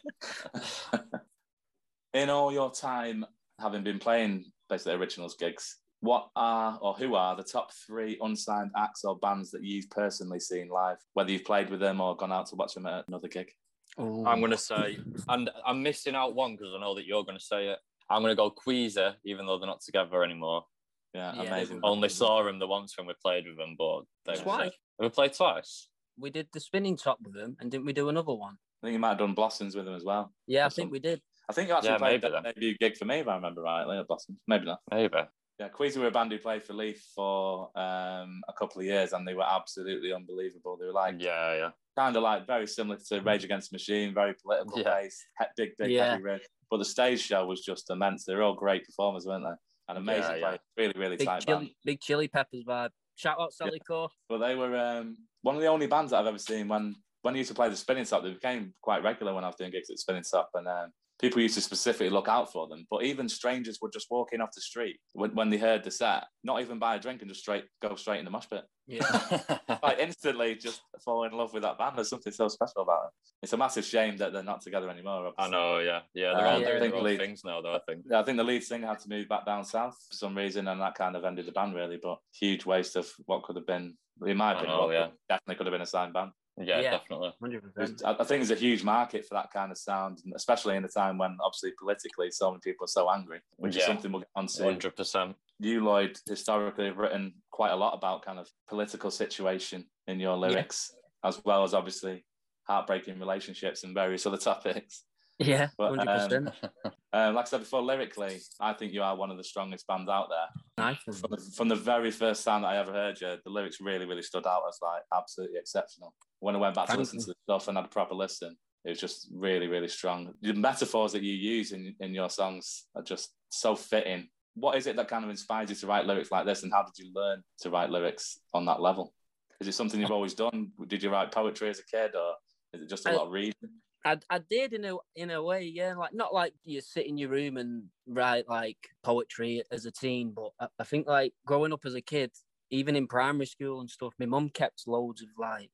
[2.13, 3.25] In all your time
[3.59, 8.71] having been playing basically originals gigs, what are or who are the top three unsigned
[8.77, 12.33] acts or bands that you've personally seen live, whether you've played with them or gone
[12.33, 13.51] out to watch them at another gig?
[13.99, 17.37] I'm going to say, and I'm missing out one because I know that you're going
[17.37, 17.79] to say it.
[18.09, 20.65] I'm going to go Queezer, even though they're not together anymore.
[21.13, 21.43] Yeah, Yeah.
[21.43, 21.81] amazing.
[21.83, 24.65] Only saw them the once when we played with them, but they Twice.
[24.71, 24.73] sick.
[25.01, 25.89] Have we played twice?
[26.19, 28.59] we did the spinning top with them, and didn't we do another one?
[28.83, 30.33] I think you might have done Blossoms with them as well.
[30.47, 30.83] Yeah, I Awesome.
[30.83, 31.23] think we did.
[31.51, 32.53] I think you actually Yeah, played maybe that then.
[32.55, 34.39] debut gig for me, if I remember rightly, at Blossoms.
[34.47, 34.81] Maybe not.
[34.91, 35.19] Maybe.
[35.59, 39.13] Yeah, Queasy were a band who played for Leaf for um, a couple of years,
[39.13, 40.77] and they were absolutely unbelievable.
[40.79, 41.71] They were like Yeah, yeah.
[41.97, 45.01] kind of like very similar to Rage Against the Machine, very political Yeah.
[45.01, 46.13] based, he- big, big, Yeah.
[46.13, 46.47] heavy riff.
[46.71, 48.25] But the stage show was just immense.
[48.25, 49.57] They were all great performers, weren't they?
[49.89, 50.41] And amazing Yeah, yeah.
[50.47, 51.71] player, really, really Big tight chili, band.
[51.85, 52.91] big chili peppers vibe.
[53.17, 54.09] Shout out Sally Core.
[54.31, 57.35] But they were um, one of the only bands that I've ever seen when when
[57.35, 58.23] I used to play the Spinning Top.
[58.23, 61.41] They became quite regular when I was doing gigs at Spinning Top, and um, people
[61.43, 62.87] used to specifically look out for them.
[62.91, 65.91] But even strangers would just walk in off the street when, when they heard the
[65.91, 68.65] set, not even buy a drink and just straight go straight in the mosh pit.
[68.87, 69.59] Yeah.
[69.83, 71.97] Like instantly, just fall in love with that band.
[71.97, 73.11] There's something so special about it.
[73.43, 75.33] It's a massive shame that they're not together anymore.
[75.39, 76.35] I know, yeah, yeah.
[76.35, 76.79] They're Uh, all yeah.
[76.79, 77.19] doing their Lead.
[77.21, 77.75] things now, though.
[77.75, 78.05] I think.
[78.11, 80.69] Yeah, I think the lead singer had to move back down south for some reason,
[80.69, 81.99] and that kind of ended the band really.
[82.03, 85.09] But huge waste of what could have been, in my opinion, know, yeah.
[85.29, 86.33] definitely could have been a signed band.
[86.63, 86.91] Yeah, Yeah.
[86.93, 87.33] definitely.
[87.43, 88.03] 100%.
[88.05, 91.19] I think there's a huge market for that kind of sound, especially in a time
[91.19, 94.63] when obviously politically so many people are so angry, which is something we'll get onto.
[94.65, 95.37] Hundred percent.
[95.59, 100.37] You, Lloyd, historically have written quite a lot about kind of political situation in your
[100.37, 100.93] lyrics,
[101.25, 102.25] as well as obviously
[102.65, 105.05] heartbreaking relationships and various other topics.
[105.41, 106.51] Yeah, But, hundred percent.
[107.13, 110.09] Um, like I said before, lyrically, I think you are one of the strongest bands
[110.09, 110.47] out there.
[110.79, 110.99] Nice.
[111.19, 114.07] From the, from the very first time that I ever heard you, the lyrics really,
[114.07, 116.15] really stood out as like absolutely exceptional.
[116.39, 117.25] When I went back to listen you.
[117.25, 120.33] to the stuff and had a proper listen, it was just really, really strong.
[120.41, 124.29] The metaphors that you use in, in your songs are just so fitting.
[124.55, 126.85] What is it that kind of inspires you to write lyrics like this, and how
[126.85, 129.13] did you learn to write lyrics on that level?
[129.61, 130.71] Is it something you've always done?
[130.87, 132.35] Did you write poetry as a kid, or
[132.73, 133.55] is it just a I- lot of reading?
[134.05, 135.95] I, I did in a in a way, yeah.
[135.95, 140.33] Like not like you sit in your room and write like poetry as a teen,
[140.35, 142.31] but I, I think like growing up as a kid,
[142.71, 145.71] even in primary school and stuff, my mum kept loads of like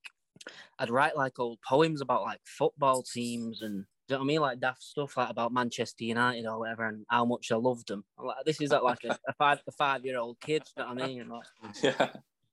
[0.79, 4.29] I'd write like old poems about like football teams and do you know what I
[4.29, 4.41] mean?
[4.41, 8.05] Like daft stuff like about Manchester United or whatever and how much I loved them.
[8.19, 10.91] Like, this is at like a, a five a five year old kid, you know
[10.91, 11.21] what I mean?
[11.23, 11.47] And, like,
[11.83, 12.11] Yeah,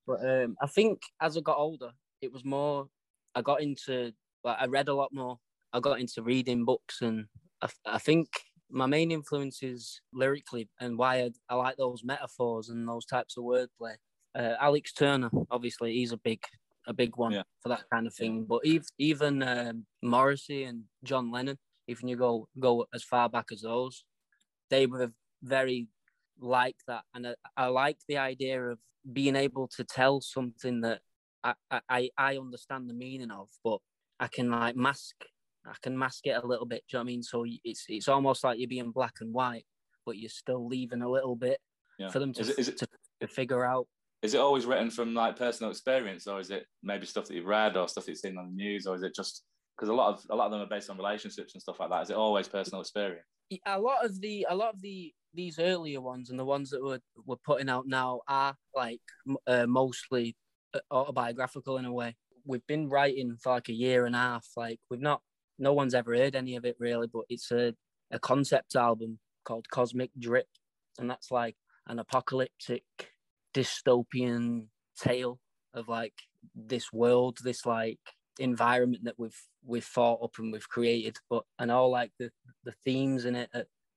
[0.08, 2.88] but um, I think as I got older, it was more.
[3.36, 5.40] I got into like I read a lot more.
[5.74, 7.26] I got into reading books, and
[7.62, 8.28] I, I think
[8.70, 13.38] my main influence is lyrically and why I, I like those metaphors and those types
[13.38, 13.96] of wordplay.
[14.36, 16.40] Uh, Alex Turner, obviously, he's a big
[16.86, 17.44] a big one Yeah.
[17.62, 18.44] for that kind of thing.
[18.44, 21.58] But ev- even um, Morrissey and John Lennon,
[21.88, 24.04] even you go go as far back as those,
[24.70, 25.88] they were very
[26.40, 28.80] like that, and I, I like the idea of
[29.12, 31.02] being able to tell something that
[31.44, 31.54] I,
[31.90, 33.80] I I understand the meaning of, but
[34.20, 35.16] I can like mask
[35.66, 36.84] I can mask it a little bit.
[36.90, 37.24] Do you know what I mean?
[37.24, 39.66] So it's it's almost like you're being black and white,
[40.06, 41.60] but you're still leaving a little bit
[41.98, 42.10] yeah.
[42.10, 42.88] for them to, Is it, is it to,
[43.22, 43.88] to figure out.
[44.22, 47.46] Is it always written from like personal experience, or is it maybe stuff that you've
[47.46, 49.44] read or stuff that you've seen on the news, or is it just
[49.76, 51.90] because a lot of a lot of them are based on relationships and stuff like
[51.90, 52.04] that?
[52.04, 53.26] Is it always personal experience?
[53.66, 56.84] A lot of the a lot of the these earlier ones and the ones that
[56.84, 59.02] we're we're putting out now are like
[59.48, 60.36] uh, mostly
[60.74, 62.16] uh, autobiographical in a way.
[62.46, 64.48] We've been writing for like a year and a half.
[64.56, 65.22] Like we've not,
[65.60, 67.74] no one's ever heard any of it really, but it's a
[68.12, 70.48] a concept album called Cosmic Drip,
[71.00, 71.56] and that's like
[71.88, 72.84] an apocalyptic
[73.54, 74.68] dystopian
[75.00, 75.40] tale
[75.74, 76.14] of like
[76.56, 78.00] this world, this like
[78.40, 82.32] environment that we've we've thought up and we've created, but and all like the
[82.64, 83.50] the themes in it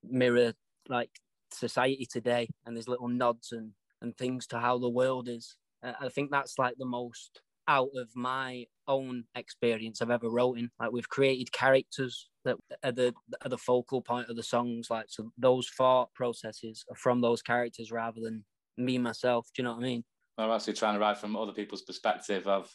[0.03, 0.53] mirror
[0.89, 1.11] like
[1.53, 5.57] society today, and there's little nods and and things to how the world is.
[5.83, 10.71] I think that's like the most out of my own experience I've ever wrote in.
[10.79, 14.89] Like we've created characters that are the are the focal point of the songs.
[14.91, 18.45] Like so, those thought processes are from those characters rather than
[18.77, 19.49] me myself.
[19.55, 20.05] Do you know what I mean?
[20.39, 22.71] I'm actually trying to write from other people's perspective of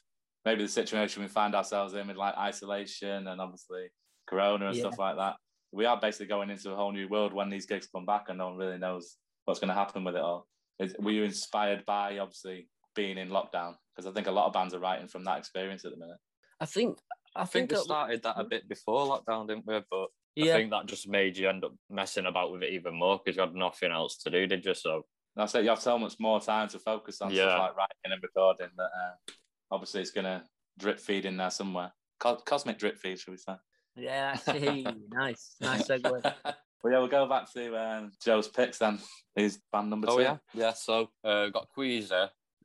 [0.45, 3.89] maybe the situation we find ourselves in with like isolation and obviously
[4.27, 4.75] Corona and Yeah.
[4.75, 5.35] stuff like that.
[5.71, 8.37] We are basically going into a whole new world when these gigs come back, and
[8.37, 10.47] no one really knows what's going to happen with it all.
[10.79, 13.75] Is, were you inspired by obviously being in lockdown?
[13.95, 16.17] Because I think a lot of bands are writing from that experience at the minute.
[16.59, 16.99] I think
[17.35, 19.79] I, I think think we started that a bit before lockdown, didn't we?
[19.89, 22.95] But Yeah, I think that just made you end up messing about with it even
[22.95, 24.73] more because you had nothing else to do, did you?
[24.73, 25.03] So
[25.35, 25.63] That's it.
[25.63, 27.43] You have so much more time to focus on Yeah.
[27.49, 29.31] stuff like writing and recording that uh,
[29.71, 30.43] obviously it's going to
[30.77, 31.91] drip feed in there somewhere.
[32.19, 33.55] Co- cosmic drip feed, should we say?
[33.95, 34.37] yeah.
[35.11, 36.03] Nice, nice segue.
[36.83, 38.99] Well, yeah, we'll go back to um, Joe's picks then.
[39.35, 40.23] His band number oh two.
[40.23, 40.73] yeah, yeah.
[40.73, 42.15] So uh, got Queasy.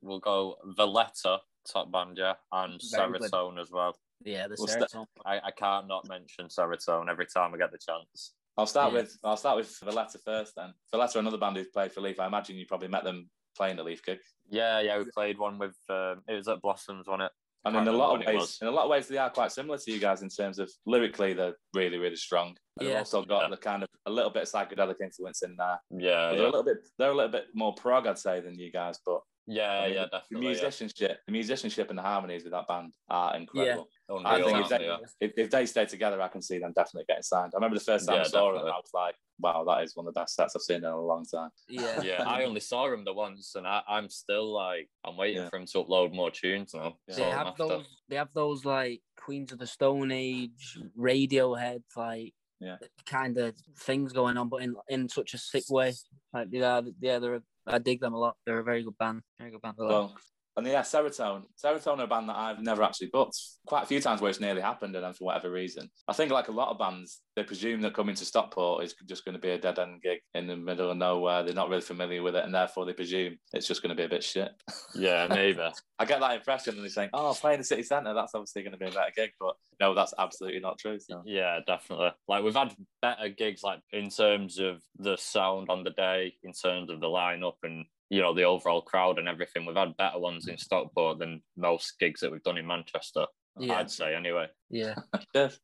[0.01, 1.39] We'll go Valletta,
[1.71, 3.31] top band, yeah, and Very good.
[3.31, 3.95] Serotonin as well.
[4.23, 5.05] Yeah, the We'll serotonin.
[5.25, 8.33] I, I can't not mention Serotonin every time I get the chance.
[8.57, 8.99] I'll start Yeah.
[9.01, 10.73] with I'll start with Valletta first then.
[10.91, 12.19] Valletta, another band who's played for Leaf.
[12.19, 14.19] I imagine you probably met them playing the Leaf gig.
[14.49, 14.97] Yeah, yeah.
[14.97, 17.31] We played one with um, it was at Blossoms, wasn't it?
[17.65, 19.77] And in a lot of ways, in a lot of ways, they are quite similar
[19.77, 22.55] to you guys in terms of lyrically, they're really, really strong.
[22.79, 22.99] And they've Yeah.
[22.99, 23.49] also got Yeah.
[23.49, 25.77] the kind of a little bit of psychedelic influence in there.
[25.91, 26.43] Yeah, But they're yeah.
[26.43, 28.99] a little bit, they're a little bit more prog, I'd say, than you guys.
[29.05, 30.47] But Yeah, I mean, yeah, the definitely.
[30.47, 30.51] yeah.
[30.53, 33.87] musicianship, the musicianship and the harmonies with that band are incredible.
[34.09, 34.85] I Unreal, think if they, they?
[34.85, 34.97] Yeah.
[35.21, 37.53] if, if they stay together, I can see them definitely getting signed.
[37.53, 38.63] I remember the first time I Yeah, saw them.
[38.63, 40.99] I was like, wow, that is one of the best sets I've seen in a
[41.01, 41.49] long time.
[41.69, 42.01] Yeah.
[42.03, 45.49] yeah, I only saw him the once, and I, I'm still like, I'm waiting Yeah.
[45.49, 46.97] for him to upload more tunes now.
[47.07, 47.15] Yeah.
[47.15, 47.67] They have after.
[47.67, 47.85] those.
[48.09, 52.77] They have those like Queens of the Stone Age, Radiohead, like Yeah.
[53.05, 55.93] kind of things going on, but in in such a sick way.
[56.33, 57.35] Like yeah, yeah, they're.
[57.35, 58.37] A, I dig them a lot.
[58.45, 59.21] They're a very good band.
[59.37, 59.75] Very good band.
[59.77, 60.15] Well,
[60.57, 61.43] and yeah, Serotonin.
[61.63, 64.39] Serotonin are a band that I've never actually booked quite a few times where it's
[64.39, 67.43] nearly happened, and then for whatever reason, I think like a lot of bands, they
[67.43, 70.47] presume that coming to Stockport is just going to be a dead end gig in
[70.47, 71.43] the middle of nowhere.
[71.43, 74.05] They're not really familiar with it, and therefore they presume it's just going to be
[74.05, 74.49] a bit shit.
[74.95, 75.61] Yeah, maybe.
[75.99, 78.71] I get that impression, and they're saying, "Oh, playing the city centre, that's obviously going
[78.71, 80.97] to be a better gig," but no, that's absolutely not true.
[80.99, 81.21] So.
[81.25, 82.11] Yeah, definitely.
[82.27, 86.53] Like we've had better gigs, like in terms of the sound on the day, in
[86.53, 89.65] terms of the lineup, and you know the overall crowd and everything.
[89.65, 90.59] We've had better ones in mm.
[90.59, 93.25] Stockport than most gigs that we've done in Manchester.
[93.59, 93.79] Yeah.
[93.79, 94.47] I'd say anyway.
[94.69, 94.95] Yeah,
[95.33, 95.57] Yes.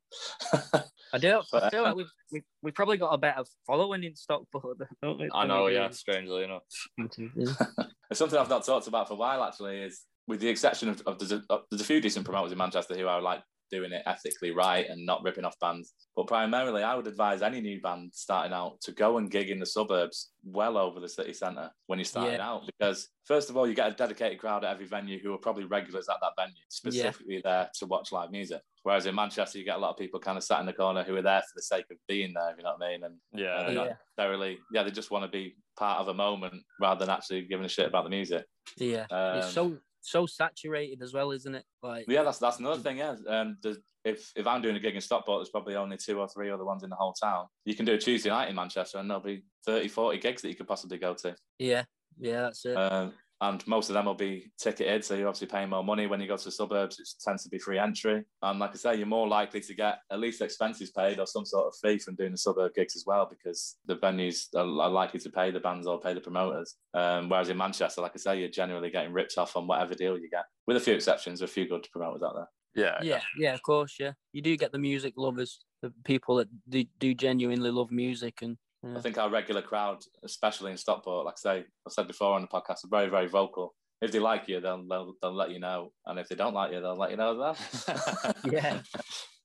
[1.13, 1.41] I do.
[1.53, 4.79] I feel like um, we've, we've we've probably got a better following in Stockport.
[5.01, 5.29] Don't we?
[5.33, 6.63] I know, yeah, strangely enough.
[6.97, 7.53] Yeah.
[8.11, 11.01] It's something I've not talked about for a while actually is with the exception of,
[11.07, 13.41] of, there's, a, of there's a few decent promoters in Manchester who are like
[13.73, 15.93] doing it ethically right and not ripping off bands.
[16.15, 19.59] But primarily, I would advise any new band starting out to go and gig in
[19.59, 22.47] the suburbs well over the city centre when you're starting Yeah.
[22.49, 22.67] out.
[22.67, 25.63] Because, first of all, you get a dedicated crowd at every venue who are probably
[25.65, 28.61] regulars at that venue, specifically there to watch live music.
[28.83, 31.03] Whereas in Manchester, you get a lot of people kind of sat in the corner
[31.03, 33.03] who are there for the sake of being there, if you know what I mean?
[33.05, 33.93] And Yeah, they're yeah.
[34.17, 37.65] necessarily, yeah, they just want to be part of a moment rather than actually giving
[37.65, 38.45] a shit about the music.
[38.77, 41.63] Yeah, Um, it's so so saturated as well, isn't it?
[41.81, 42.97] Like Yeah, that's that's another thing.
[42.97, 43.57] Yeah, um,
[44.03, 46.65] if if I'm doing a gig in Stockport, there's probably only two or three other
[46.65, 47.47] ones in the whole town.
[47.65, 50.49] You can do a Tuesday night in Manchester, and there'll be 30, 40 gigs that
[50.49, 51.35] you could possibly go to.
[51.57, 51.83] yeah,
[52.19, 52.75] yeah, that's it.
[52.75, 56.21] Um, and most of them will be ticketed, so you're obviously paying more money when
[56.21, 56.99] you go to the suburbs.
[56.99, 59.99] It tends to be free entry, and like I say, you're more likely to get
[60.11, 63.03] at least expenses paid or some sort of fee from doing the suburb gigs as
[63.05, 66.75] well, because the venues are, are likely to pay the bands or pay the promoters.
[66.93, 70.17] Um, whereas in Manchester, like I say, you're generally getting ripped off on whatever deal
[70.17, 71.41] you get, with a few exceptions.
[71.41, 72.49] A few good promoters out there.
[72.75, 74.13] Yeah, yeah, yeah, of course, yeah.
[74.31, 78.57] You do get the music lovers, the people that do, do genuinely love music, and
[78.83, 79.01] I mm.
[79.01, 82.47] think our regular crowd, especially in Stockport, like I say, I've said before on the
[82.47, 83.73] podcast, are very, very vocal.
[84.01, 85.93] If they like you, they'll, they'll, they'll let you know.
[86.05, 87.37] And if they don't like you, they'll let you know as
[87.87, 88.33] well.
[88.51, 88.81] Yeah.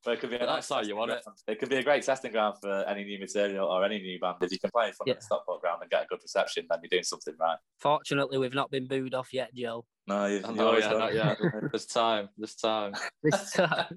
[0.05, 1.23] But it could be a But nice that's how you want it.
[1.49, 4.37] It could be a great testing ground for any new material or any new band.
[4.41, 6.67] If you can play in front of the Stockport ground and get a good reception,
[6.71, 7.59] then you're doing something right.
[7.79, 9.85] fortunately, we've not been booed off yet, Joe.
[10.07, 11.39] No, you, I you know, yeah, not yet.
[11.73, 12.29] There's time.
[12.39, 12.95] There's time.
[13.23, 13.97] This time.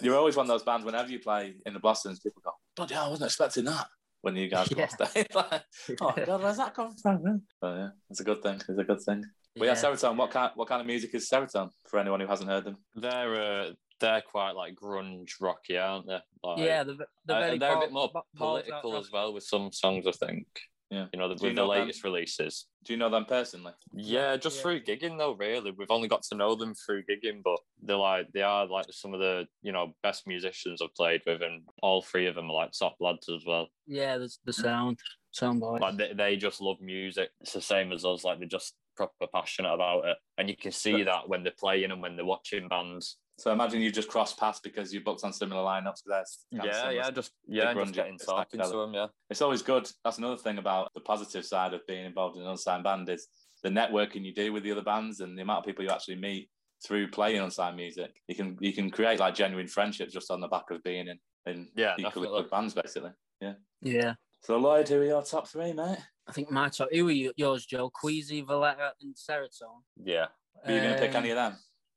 [0.00, 0.84] You're always one of those bands.
[0.86, 3.86] Whenever you play in the Blossoms, people go, "Bloody hell, I wasn't expecting that."
[4.22, 4.84] When you guys come Yeah.
[4.84, 5.62] off stage, like,
[6.00, 7.42] oh God, where's that come from?
[7.60, 8.54] But yeah, it's a good thing.
[8.54, 9.24] It's a good thing.
[9.56, 9.78] But yeah, Yeah.
[9.78, 10.16] Seroton.
[10.16, 10.52] What kind?
[10.54, 12.76] What kind of music is Seroton for anyone who hasn't heard them?
[12.94, 16.18] They're uh, they're quite like grunge rocky, aren't they?
[16.42, 16.94] Like, yeah, they're,
[17.26, 19.00] they're, uh, very and they're a bit more ba- balls out political rock.
[19.04, 20.46] as well with some songs, I think.
[20.92, 21.06] Yeah.
[21.14, 21.80] You know, the, Do you with the know them?
[21.80, 22.66] latest releases.
[22.84, 23.72] Do you know them personally?
[23.94, 24.62] Yeah, just Yeah.
[24.62, 25.32] through gigging though.
[25.32, 28.84] Really, we've only got to know them through gigging, but they're like they are like
[28.90, 32.50] some of the you know best musicians I've played with, and all three of them
[32.50, 33.68] are like top lads as well.
[33.86, 34.98] Yeah, the, the sound,
[35.30, 35.78] sound boy.
[35.78, 37.30] Like they, they just love music.
[37.40, 38.22] It's the same as us.
[38.22, 41.90] Like they're just proper passionate about it, and you can see that when they're playing
[41.90, 43.16] and when they're watching bands.
[43.42, 46.02] So imagine you just cross paths because you booked on similar lineups.
[46.06, 48.94] That's Yeah, similar yeah, just yeah, just getting it's talking to them.
[48.94, 49.90] Yeah, it's always good.
[50.04, 53.26] That's another thing about the positive side of being involved in an unsigned band is
[53.64, 56.20] the networking you do with the other bands and the amount of people you actually
[56.20, 56.50] meet
[56.86, 58.12] through playing unsigned music.
[58.28, 61.18] You can you can create like genuine friendships just on the back of being in
[61.46, 62.42] in Yeah, equally definitely.
[62.42, 63.10] good bands, basically.
[63.40, 63.54] Yeah.
[63.80, 64.14] Yeah.
[64.42, 65.98] So Lloyd, who are your top three, mate?
[66.28, 66.90] I think my top.
[66.92, 67.90] Who are yours, Joe?
[67.90, 69.82] Queasy, Valletta, and Seroton.
[69.96, 70.26] yeah.
[70.64, 71.56] Are you going to pick Um, any of them?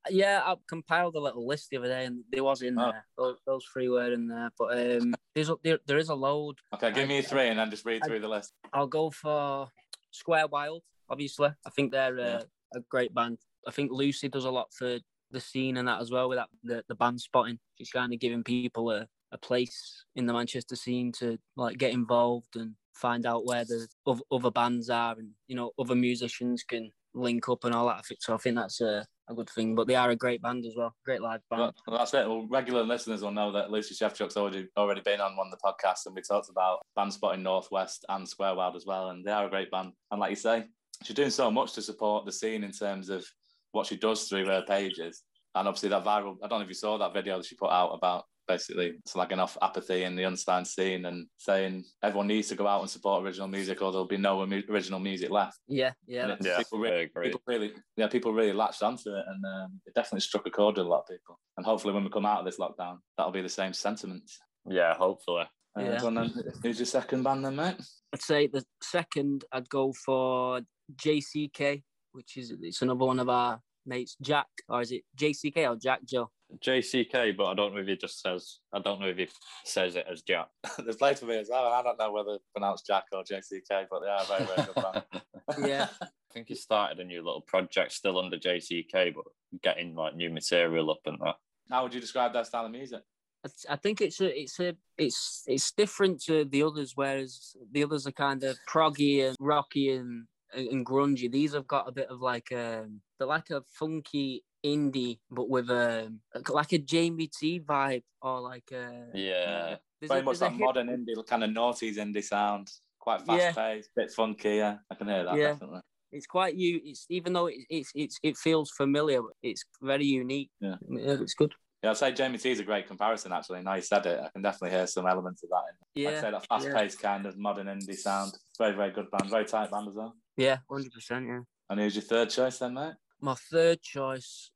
[0.10, 2.92] Yeah, I compiled a little list the other day, and there was in Oh.
[2.92, 3.06] there.
[3.18, 6.58] Those, those three were in there, but um, there's there, there is a load.
[6.74, 8.54] Okay, give I- me three and then just read I- through the list.
[8.74, 9.68] I'll go for
[10.12, 10.84] Square Wild.
[11.10, 12.44] Obviously, I think they're uh,
[12.76, 13.38] a great band.
[13.68, 15.00] I think Lucy does a lot for
[15.32, 17.60] the scene and that as well with that the, the band spotting.
[17.78, 21.94] She's kind of giving people a, a place in the Manchester scene to like get
[21.94, 26.64] involved and find out where the other, other bands are and you know other musicians
[26.64, 28.04] can link up and all that.
[28.20, 28.34] So.
[28.34, 29.76] I think that's a, a good thing.
[29.76, 30.96] But they are a great band as well.
[31.06, 31.74] Great live band.
[31.88, 32.28] Well, that's it.
[32.28, 35.64] Well, regular listeners will know that Lucy Shevchuk's already already been on one of the
[35.64, 39.32] podcasts, and we talked about band spotting Northwest and Square Wild as well, and they
[39.32, 39.94] are a great band.
[40.12, 40.66] And like you say,
[41.04, 43.26] she's doing so much to support the scene in terms of
[43.72, 45.24] what she does through her pages,
[45.56, 46.38] and obviously that viral.
[46.44, 49.40] I don't know if you saw that video that she put out about basically slagging
[49.40, 53.24] off apathy in the unsigned scene and saying everyone needs to go out and support
[53.24, 55.60] original music or there'll be no original music left.
[55.68, 56.28] Yeah, yeah.
[56.28, 57.26] That's- Yeah, people, really, agree.
[57.28, 60.78] people really, yeah, people really latched onto it, and um, it definitely struck a chord
[60.78, 61.40] with a lot of people.
[61.58, 64.30] And hopefully, when we come out of this lockdown, that'll be the same sentiment.
[64.70, 65.46] Yeah, hopefully.
[65.78, 66.00] Uh, Yeah.
[66.00, 66.34] go then.
[66.64, 67.76] Who's your second band then, mate?
[68.14, 70.62] I'd say the second I'd go for
[70.96, 71.84] JCK,
[72.14, 76.04] which is it's another one of our mates, Jack, or is it JCK or Jack
[76.06, 76.30] Joe?
[76.64, 78.60] JCK, but I don't know if he just says.
[78.74, 79.28] I don't know if he
[79.64, 80.48] says it as Jack.
[80.80, 81.66] they played for me as well.
[81.66, 84.84] I don't know whether it's pronounced Jack or JCK, but they are very, very good
[84.84, 85.04] band.
[85.70, 89.26] Yeah, I think he started a new little project still under JCK, but
[89.62, 91.36] getting like new material up and that.
[91.70, 93.02] How would you describe that style of music?
[93.46, 97.84] I I think it's a it's a it's it's different to the others, whereas the
[97.84, 101.32] others are kind of proggy and rocky and and grungy.
[101.32, 102.86] These have got a bit of like a
[103.18, 106.12] they're like a funky indie, but with a
[106.50, 110.60] like a Jamie T vibe or like a Yeah, there's very a- much that hip-
[110.60, 112.68] modern indie, kind of noughties indie sound.
[113.00, 113.52] Quite Yeah.
[113.52, 114.56] fast paced, bit funky.
[114.56, 115.52] Yeah, I can hear that Yeah.
[115.54, 115.82] definitely.
[116.12, 116.82] It's quite you.
[116.84, 119.22] It's even though it, it's it's it feels familiar.
[119.44, 120.50] It's very unique.
[120.60, 120.76] Yeah.
[120.90, 121.54] it's good.
[121.84, 123.32] Yeah, I'd say Jamie T is a great comparison.
[123.32, 125.64] Actually, now you said it, I can definitely hear some elements of that.
[125.96, 128.32] In Yeah, I'd say that fast paced kind of modern indie sound.
[128.58, 129.30] Very, very good band.
[129.30, 130.16] Very tight band as well.
[130.38, 131.28] yeah, hundred percent.
[131.28, 131.42] Yeah.
[131.70, 132.94] And who's your third choice then, mate?
[133.22, 134.50] My third choice,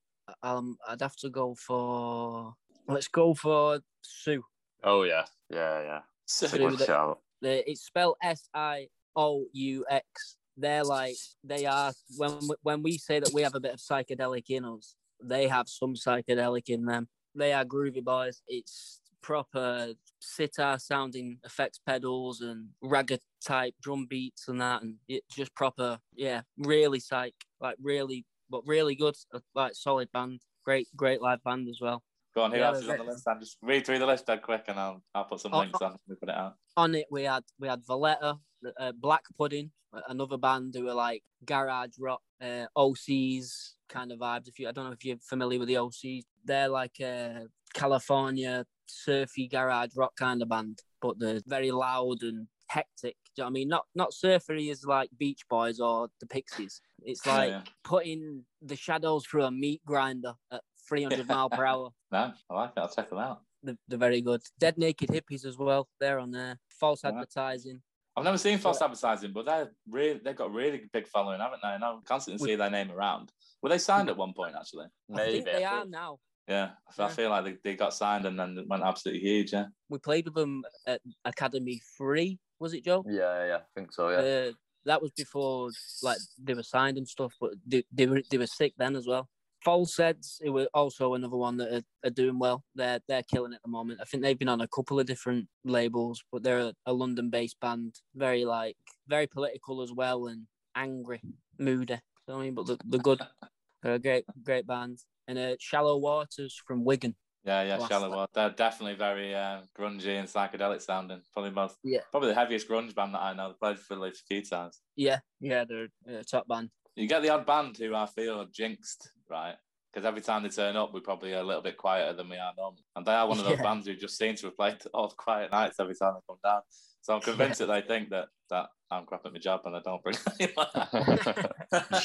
[0.43, 2.53] um, I'd have to go for.
[2.87, 4.43] Let's go for Sioux.
[4.83, 5.99] Oh yeah, yeah, yeah.
[6.25, 7.19] Sioux Good the- shout.
[7.41, 10.35] The, it's spelled S I O U X.
[10.57, 13.79] They're like they are when we- when we say that we have a bit of
[13.79, 17.07] psychedelic in us, they have some psychedelic in them.
[17.35, 18.41] They are groovy boys.
[18.47, 25.35] It's proper sitar sounding effects pedals and ragged type drum beats and that, and it's
[25.35, 29.15] just proper, yeah, really psych, like really, but really good,
[29.55, 30.41] like solid band.
[30.65, 32.03] Great, great live band as well.
[32.35, 33.27] Go on, who Yeah, else is on the list?
[33.27, 35.81] I'll just read through the list dead quick and I'll, I'll put some Oh, links
[35.81, 36.55] on we put it out.
[36.77, 38.37] on it we had we had Valletta,
[38.79, 39.71] uh, Black Pudding,
[40.07, 44.47] another band who are like garage rock, uh, OCs kind of vibes.
[44.47, 48.65] If you, I don't know if you're familiar with the OCs, they're like a California
[48.87, 53.17] surfy garage rock kind of band, but they're very loud and hectic.
[53.39, 53.69] Do you know what I mean?
[53.69, 56.81] Not not surfery as like Beach Boys or the Pixies.
[57.03, 57.61] It's Yeah, like yeah.
[57.85, 61.91] putting the shadows through a meat grinder at 300 mile per hour.
[62.11, 62.79] No, I like it.
[62.81, 63.39] I'll check them out.
[63.63, 64.41] They're, they're very good.
[64.59, 65.87] Dead Naked Hippies as well.
[66.01, 66.59] They're on there.
[66.67, 67.11] False Yeah.
[67.11, 67.81] advertising.
[68.17, 71.61] I've never seen false advertising, but they're really they've got a really big following, haven't
[71.63, 71.69] they?
[71.69, 73.31] And I constantly see their name around.
[73.61, 74.11] Were they signed mm.
[74.11, 74.87] at one point actually?
[75.13, 75.57] I think Maybe.
[75.59, 76.19] they are now.
[76.49, 77.11] Yeah, I feel- Yeah.
[77.13, 79.53] feel like they, they got signed and then went absolutely huge.
[79.53, 83.03] Yeah, We played with them at Academy Three, was it, Joe?
[83.07, 84.09] Yeah, yeah, I think so.
[84.09, 84.49] Yeah.
[84.49, 84.51] Uh,
[84.85, 85.69] that was before
[86.01, 89.07] like they were signed and stuff, but they, they were they were sick then as
[89.07, 89.29] well.
[89.63, 92.63] False Heads, it were also another one that are, are doing well.
[92.75, 93.99] They're they're killing at the moment.
[94.01, 97.59] I think they've been on a couple of different labels, but they're a, a London-based
[97.59, 101.21] band, very like very political as well and angry,
[101.57, 101.99] moody.
[102.25, 103.21] So, I mean, but they're, they're good.
[103.81, 104.99] They're a great great band.
[105.29, 107.15] And uh, Shallow Waters from Wigan.
[107.45, 107.87] Yeah, yeah.
[107.87, 108.31] Shallow Water.
[108.33, 111.21] They're definitely very uh, grungy and psychedelic sounding.
[111.33, 112.01] Probably most, Yeah.
[112.11, 113.49] probably the heaviest grunge band that I know.
[113.49, 114.81] They played for Leeds a few times.
[114.95, 115.87] Yeah, yeah, they're
[116.19, 116.69] a top band.
[116.95, 119.55] You get the odd band who I feel are jinxed, right?
[119.91, 122.51] Because every time they turn up, we're probably a little bit quieter than we are
[122.57, 122.83] normally.
[122.95, 123.63] And they are one of those Yeah.
[123.63, 126.39] bands who just seem to have played all the quiet nights every time they come
[126.43, 126.61] down.
[127.01, 129.79] So I'm convinced that they think that that I'm crap at my job and I
[129.79, 130.67] don't bring anyone.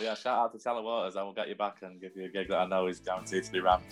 [0.00, 1.16] yeah, shout out to Shallow Waters.
[1.16, 3.44] I will get you back and give you a gig that I know is guaranteed
[3.44, 3.84] to be rammed.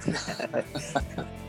[0.00, 0.48] ハハ
[0.92, 1.43] ハハ!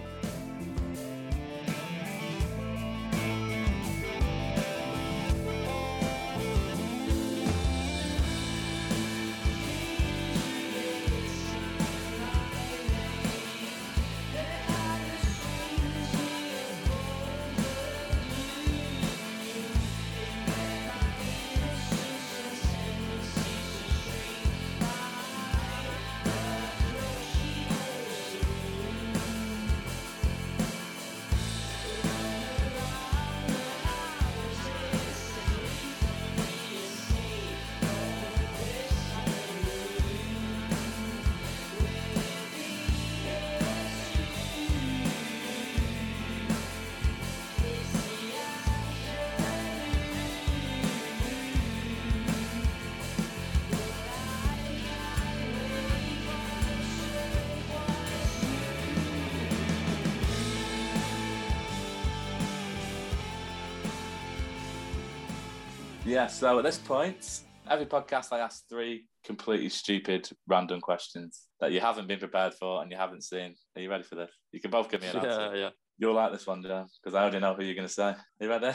[66.15, 71.73] Yeah, so at this point, Every podcast, I ask three completely stupid, random questions that
[71.73, 73.53] you haven't been prepared for and you haven't seen.
[73.75, 74.31] Are you ready for this?
[74.53, 75.55] You can both give me an Yeah, answer.
[75.55, 75.61] yeah.
[75.61, 75.69] yeah.
[75.97, 78.13] You'll like this one, Joe, because I already know who you're going to say.
[78.39, 78.71] you ready?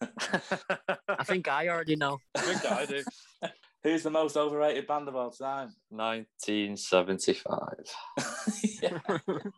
[1.10, 2.20] I think I already know.
[2.34, 3.02] I think I do.
[3.84, 5.74] Who's the most overrated band of all time?
[5.90, 7.58] 1975.
[8.80, 8.98] Yeah.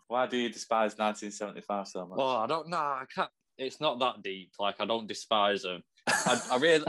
[0.09, 2.19] Why do you despise 1975 so much?
[2.21, 2.79] Oh, I don't know.
[2.79, 3.31] I can't.
[3.61, 4.53] It's not that deep.
[4.59, 5.83] Like I don't despise them.
[6.09, 6.87] I, I really,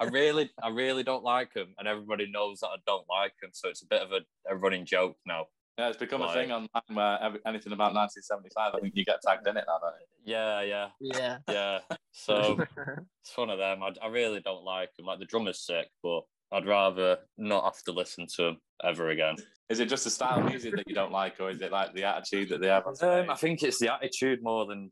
[0.00, 3.50] I really, I really don't like them, and everybody knows that I don't like them.
[3.52, 5.46] So it's a bit of a, a running joke now.
[5.78, 9.22] yeah, it's become a thing online where every, anything about 1975, I think you get
[9.24, 10.32] tagged in it now, don't you?
[10.32, 11.38] Yeah, yeah, yeah.
[11.48, 11.78] yeah.
[12.10, 12.58] So
[13.22, 13.82] it's one of them.
[13.82, 15.06] I, I really don't like them.
[15.06, 19.36] Like the drummer's sick, but I'd rather not have to listen to them ever again.
[19.68, 21.92] Is it just the style of music that you don't like, or is it like
[21.92, 24.90] the attitude that they have on Um, I think it's the attitude more than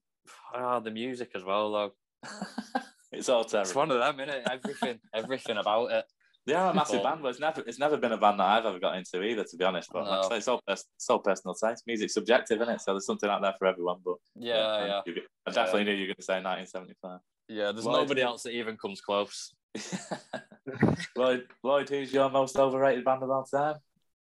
[0.55, 1.93] ah, the music as well, though.
[3.13, 4.43] it's all It's one of them, innit?
[4.51, 6.05] Everything, everything about it.
[6.47, 8.45] They are a massive But- band, but it's never it's never been a band that
[8.47, 9.91] I've ever got into either, to be honest.
[9.93, 10.29] But No.
[10.29, 11.83] say, it's all pers- it's all personal taste.
[11.89, 12.81] Music's subjective, isn't it?
[12.81, 13.99] So there's something out there for everyone.
[14.05, 17.21] But Yeah, yeah, you- I definitely knew you were going to say 1975.
[17.49, 17.73] yeah.
[17.73, 19.55] There's Well, nobody else that even comes close.
[21.17, 23.77] Lloyd, Lloyd, who's your most overrated band of all time?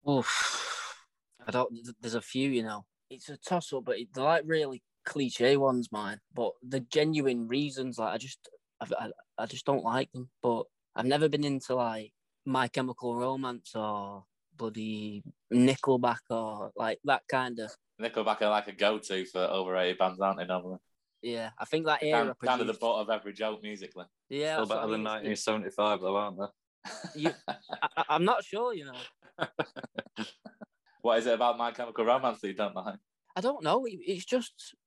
[0.10, 1.04] Oof.
[1.48, 1.72] I don't.
[2.02, 2.86] There's a few, you know.
[3.10, 6.20] It's a toss up, but it, they're like really cliche ones, mine.
[6.34, 8.50] But the genuine reasons, like I just,
[8.82, 10.30] I, I, I just don't like them.
[10.42, 10.64] But
[10.96, 12.12] I've never been into like
[12.46, 14.24] My Chemical Romance or
[14.56, 17.72] bloody Nickelback or like that kind of.
[18.02, 20.46] Nickelback are like a go-to for overrated bands, aren't they?
[20.46, 20.80] Normally,
[21.22, 22.36] Yeah, I think that kind, era.
[22.44, 24.06] kind of the produced- butt of every joke musically.
[24.30, 25.32] Yeah, Still better I than mean.
[25.32, 27.22] It's- 1975, though, aren't they?
[27.22, 27.56] You- I,
[27.98, 29.46] I- I'm not sure, you know.
[31.02, 33.00] what is it about My Chemical Romance that you don't like?
[33.36, 33.86] I don't know.
[33.86, 34.85] It, it's just I,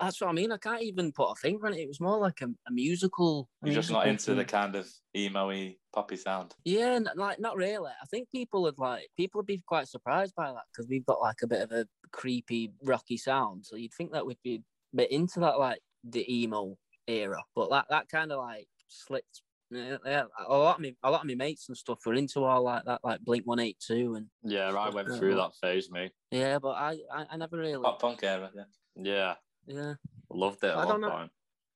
[0.00, 0.52] that's what I mean.
[0.52, 1.80] I can't even put a finger on it.
[1.80, 3.48] It was more like a, a musical.
[3.62, 6.54] You're just not musical into the kind of emo-y, poppy sound.
[6.64, 7.90] Yeah, like not really.
[7.90, 11.20] I think people would like people would be quite surprised by that because we've got
[11.20, 13.64] like a bit of a creepy, rocky sound.
[13.64, 16.76] So you'd think that we'd be a bit into that, like the emo
[17.06, 17.42] era.
[17.54, 19.42] But that that kind of like slipped.
[19.70, 22.44] Yeah, yeah, a lot of me, a lot of my mates and stuff were into
[22.44, 25.90] all like that, like Blink One Eight Two, and Yeah, I went through that phase,
[25.90, 26.10] me.
[26.30, 26.58] yeah.
[26.60, 28.64] But I, I, I never really, Pop punk era, yeah.
[28.96, 29.34] Yeah,
[29.66, 29.94] yeah.
[30.30, 31.10] loved it I don't know.
[31.10, 31.30] point.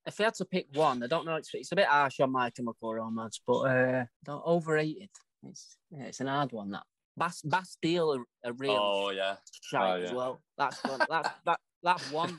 [0.07, 1.37] if I had to pick one, I don't know.
[1.37, 5.11] It's, it's a bit harsh on My Chemical Romance, but uh, don't overrated.
[5.45, 6.71] It's yeah, it's an hard one.
[6.71, 6.83] That
[7.17, 9.37] Bas- Bastille are, are real Oh, yeah.
[9.63, 10.41] shite Oh, as well.
[10.57, 11.01] That's one.
[11.09, 11.61] That's that.
[11.83, 12.37] That's one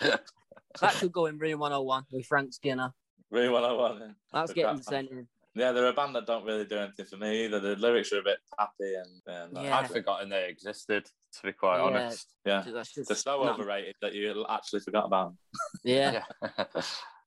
[0.00, 0.20] that
[0.80, 2.92] that could go in Room 101 with Frank Skinner.
[3.32, 4.00] I want.
[4.00, 4.06] Yeah.
[4.32, 5.28] That's getting sent in.
[5.54, 7.60] Yeah, they're a band that don't really do anything for me either.
[7.60, 9.22] The lyrics are a bit happy and,
[9.54, 9.78] and Yeah.
[9.78, 11.82] I'd forgotten they existed, to be quite Yeah.
[11.84, 12.26] honest.
[12.44, 12.64] yeah.
[12.66, 15.38] That's just They're so not- overrated that you actually forgot about them.
[15.84, 16.64] Yeah, Yeah.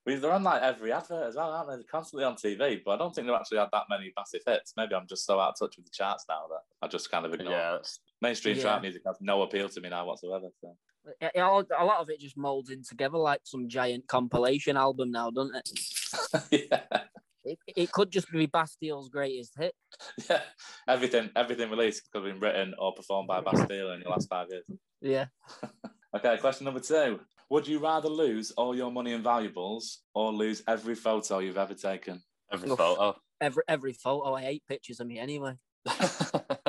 [0.05, 1.75] Well, they're on like every advert as well, aren't they?
[1.75, 4.73] They're constantly on TV, but I don't think they've actually had that many massive hits.
[4.75, 7.25] Maybe I'm just so out of touch with the charts now that I just kind
[7.25, 7.53] of ignore.
[7.53, 7.81] yeah, them.
[8.21, 8.63] Mainstream Yeah.
[8.63, 10.47] trap music has no appeal to me now whatsoever.
[10.59, 10.75] So.
[11.21, 14.75] It- it all- a lot of it just molds in together like some giant compilation
[14.75, 15.69] album now, doesn't it?
[16.69, 17.03] yeah,
[17.43, 19.73] It, it could just be Bastille's greatest hit.
[20.29, 20.41] yeah.
[20.87, 24.47] Everything, everything released could have been written or performed by Bastille in the last five
[24.49, 24.65] years.
[25.01, 25.25] Yeah.
[26.15, 27.19] Okay, question number two.
[27.49, 31.73] Would you rather lose all your money and valuables or lose every photo you've ever
[31.73, 32.21] taken?
[32.53, 32.77] every Oof.
[32.77, 33.15] photo.
[33.41, 35.55] Every every photo, I hate pictures of me anyway.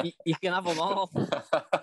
[0.03, 1.11] You, you can have them all.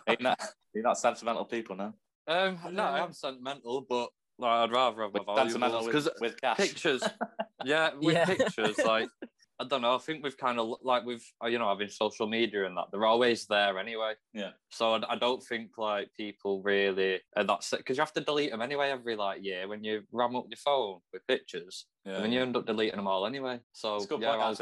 [0.08, 0.40] You're not,
[0.76, 1.94] you're not sentimental people, no?
[2.28, 4.10] um, no, I am sentimental, but
[4.42, 6.58] like, I'd rather have my With valuables with, with cash.
[6.66, 7.04] pictures.
[7.66, 8.26] yeah, with Yeah.
[8.26, 9.10] pictures, like
[9.60, 9.94] I don't know.
[9.94, 12.86] I think we've kind of like we've uh, you know having social media and that
[12.92, 14.14] they're always there anyway.
[14.34, 14.52] Yeah.
[14.72, 18.50] So I, I don't think like people really are that because you have to delete
[18.50, 21.86] them anyway every like year when you ram up your phone with pictures.
[22.06, 23.60] Yeah, and then you end up deleting them all anyway.
[23.74, 24.62] So It's good yeah, point, I was-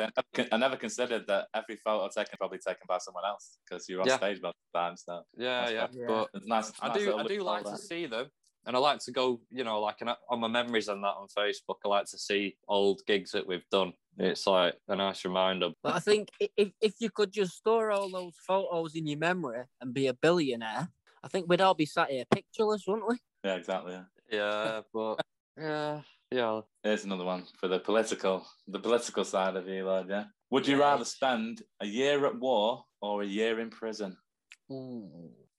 [0.51, 4.07] I never, considered that every photo taken probably taken by someone else because you're on
[4.07, 4.17] Yeah.
[4.17, 4.97] stage most of the time.
[4.97, 6.05] So yeah, That's yeah.
[6.07, 6.73] But it's nice.
[6.81, 8.27] I nice do, I do like to see them,
[8.65, 11.27] and I like to go, you know, like an, on my memories and that on
[11.27, 11.77] Facebook.
[11.85, 13.93] I like to see old gigs that we've done.
[14.17, 15.69] It's like a nice reminder.
[15.81, 19.63] But I think if, if you could just store all those photos in your memory
[19.81, 20.89] and be a billionaire,
[21.23, 23.17] I think we'd all be sat here pictureless, wouldn't we?
[23.43, 23.93] Yeah, exactly.
[23.93, 24.03] Yeah.
[24.31, 25.15] Yeah, but
[25.57, 26.01] yeah,
[26.31, 26.61] yeah.
[26.83, 30.07] Here's another one for the political, the political side of you, Lord.
[30.09, 30.25] Yeah.
[30.51, 30.83] Would you Yeah.
[30.83, 34.17] rather spend a year at war or a year in prison?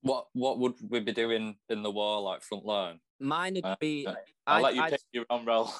[0.02, 3.00] What what would we be doing in the war, like front line?
[3.20, 4.14] Mine would Uh, be uh,
[4.46, 5.70] I'll I'd, let you I'd, pick your own role.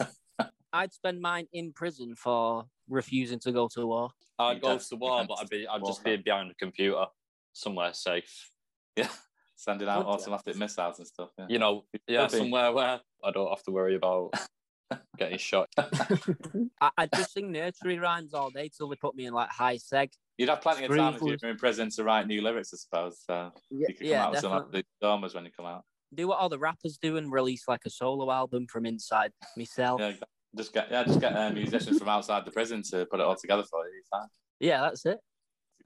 [0.72, 4.10] I'd spend mine in prison for refusing to go to war.
[4.38, 7.06] I'd You go to war, but I'd be I'd just be behind a computer
[7.52, 8.50] somewhere safe.
[8.96, 9.08] yeah,
[9.54, 10.18] sending out Would you?
[10.18, 11.30] automatic missiles and stuff.
[11.38, 11.46] Yeah.
[11.48, 12.38] You know, yeah, Could be.
[12.38, 14.32] somewhere where I don't have to worry about
[15.16, 15.68] getting shot.
[15.78, 19.76] I, I just sing nursery rhymes all day till they put me in like high
[19.76, 20.10] seg.
[20.38, 21.42] You'd have plenty of time if you Sprinkles.
[21.42, 23.20] were in prison to write new lyrics, I suppose.
[23.26, 24.78] So Yeah, you could come yeah out with some definitely.
[24.80, 25.84] of the dormers when you come out.
[26.14, 30.00] Do what all the rappers do and release like a solo album from inside myself.
[30.00, 30.12] Yeah,
[30.56, 33.36] just get yeah, just get uh, musicians from outside the prison to put it all
[33.36, 34.00] together for you.
[34.10, 34.28] Fine.
[34.60, 35.18] Yeah, that's it.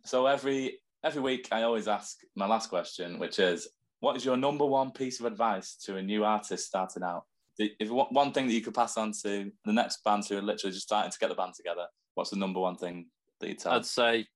[0.05, 3.69] So every every week, I always ask my last question, which is,
[4.01, 7.25] what is your number one piece of advice to a new artist starting out?
[7.59, 10.43] If one one thing that you could pass on to the next band who are
[10.43, 13.07] literally just starting to get the band together, what's the number one thing
[13.41, 13.73] that you tell?
[13.73, 14.27] I'd say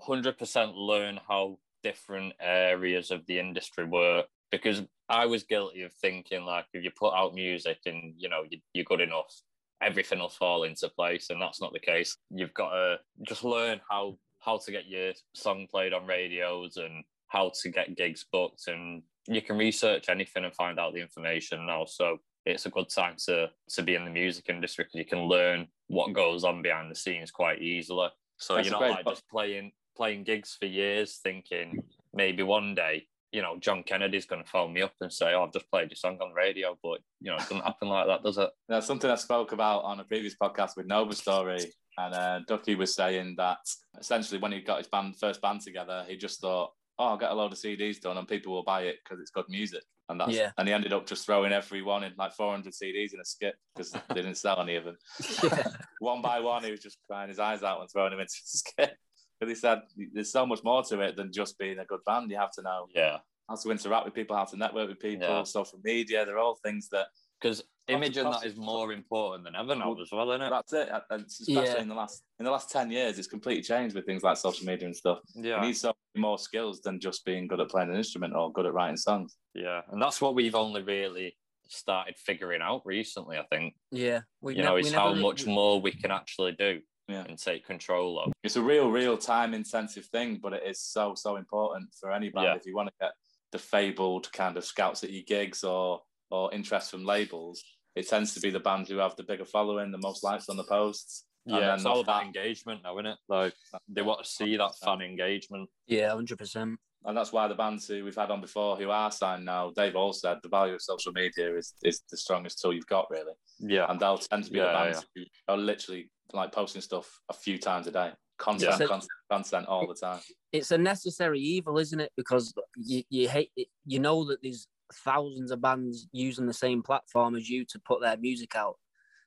[0.00, 6.44] 100% learn how different areas of the industry work because I was guilty of thinking
[6.44, 9.32] like if you put out music and you know you, you're good enough,
[9.80, 12.16] everything will fall into place, and that's not the case.
[12.30, 17.04] You've got to just learn how how to get your song played on radios and
[17.28, 21.66] how to get gigs booked, and you can research anything and find out the information
[21.66, 21.84] now.
[21.84, 25.28] So it's a good time to to be in the music industry because you can
[25.28, 28.08] learn what goes on behind the scenes quite easily.
[28.38, 31.82] So That's you're not like po- just playing playing gigs for years, thinking
[32.14, 35.44] maybe one day, you know, John Kennedy's going to phone me up and say, "Oh,
[35.44, 38.06] I've just played your song on the radio," but you know, it doesn't happen like
[38.06, 38.50] that, does it?
[38.68, 42.74] That's something I spoke about on a previous podcast with Nova Story, and uh, Ducky
[42.76, 43.58] was saying that
[43.98, 47.30] essentially when he got his band first band together, he just thought, "Oh, I'll get
[47.32, 50.20] a load of CDs done, and people will buy it because it's good music." And
[50.20, 50.52] that's Yeah.
[50.56, 53.56] and he ended up just throwing every one in like 400 CDs in a skip
[53.74, 54.96] because they didn't sell any of them.
[55.42, 55.66] Yeah.
[55.98, 58.58] one by one, he was just crying his eyes out and throwing them into the
[58.58, 58.96] skip.
[59.38, 59.82] Because he said
[60.12, 62.30] there's so much more to it than just being a good band.
[62.30, 63.18] You have to know Yeah,
[63.48, 65.42] how to interact with people, how to network with people, Yeah.
[65.42, 66.24] social media.
[66.24, 67.08] They're all things that
[67.40, 70.50] because image and that is more important than ever now as well, isn't it?
[70.50, 70.88] That's it.
[71.10, 71.80] And especially Yeah.
[71.82, 74.66] in the last in the last ten years, it's completely changed with things like social
[74.66, 75.20] media and stuff.
[75.34, 78.34] Yeah, You need so many more skills than just being good at playing an instrument
[78.34, 79.36] or good at writing songs.
[79.54, 81.36] yeah, and that's what we've only really
[81.68, 83.36] started figuring out recently.
[83.38, 84.20] I think yeah.
[84.40, 87.24] We you ne- know, we is how really- much more we can actually do Yeah.
[87.28, 88.32] and take control of.
[88.42, 92.30] It's a real, real time intensive thing, but it is so so important for any
[92.30, 92.54] band Yeah.
[92.56, 93.12] if you want to get
[93.52, 96.00] the fabled kind of scouts at your gigs or
[96.30, 97.62] or interest from labels.
[97.94, 100.56] It tends to be the bands who have the bigger following, the most likes on
[100.56, 101.24] the posts.
[101.46, 103.18] Yeah, it's all about engagement now, isn't it?
[103.28, 103.54] Like
[103.88, 105.70] they want to see that fan engagement.
[105.86, 106.76] Yeah, hundred percent.
[107.04, 109.94] and that's why the bands who we've had on before who are signed now, they've
[109.94, 113.32] all said the value of social media is, is the strongest tool you've got, really.
[113.60, 117.20] Yeah, And they'll tend to be the Yeah, bands who are literally like posting stuff
[117.28, 118.86] a few times a day, constant, Yeah.
[118.86, 120.20] content, content all the time.
[120.52, 122.12] It's a necessary evil, isn't it?
[122.16, 123.68] Because you, you hate it.
[123.84, 128.00] You know that there's thousands of bands using the same platform as you to put
[128.00, 128.76] their music out,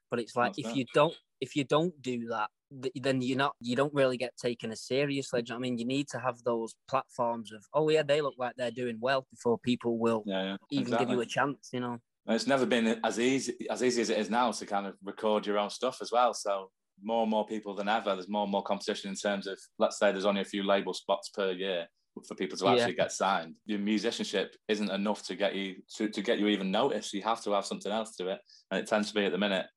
[0.10, 0.76] but it's like That's if right.
[0.76, 2.50] you don't if you don't do that,
[2.96, 5.42] then you're not you don't really get taken as seriously.
[5.46, 8.36] You know I mean, you need to have those platforms of oh yeah, they look
[8.38, 10.58] like they're doing well before people will Yeah, yeah.
[10.72, 11.70] even give you a chance.
[11.74, 11.98] You know.
[12.26, 14.96] And it's never been as easy as easy as it is now to kind of
[15.04, 16.34] record your own stuff as well.
[16.34, 16.70] So
[17.04, 18.14] more and more people than ever.
[18.14, 20.94] There's more and more competition in terms of let's say there's only a few label
[20.94, 21.88] spots per year
[22.28, 22.72] for people to Yeah.
[22.74, 23.56] actually get signed.
[23.66, 27.14] Your musicianship isn't enough to get you to, to get you even noticed.
[27.14, 28.40] You have to have something else to it.
[28.72, 29.68] And it tends to be at the minute,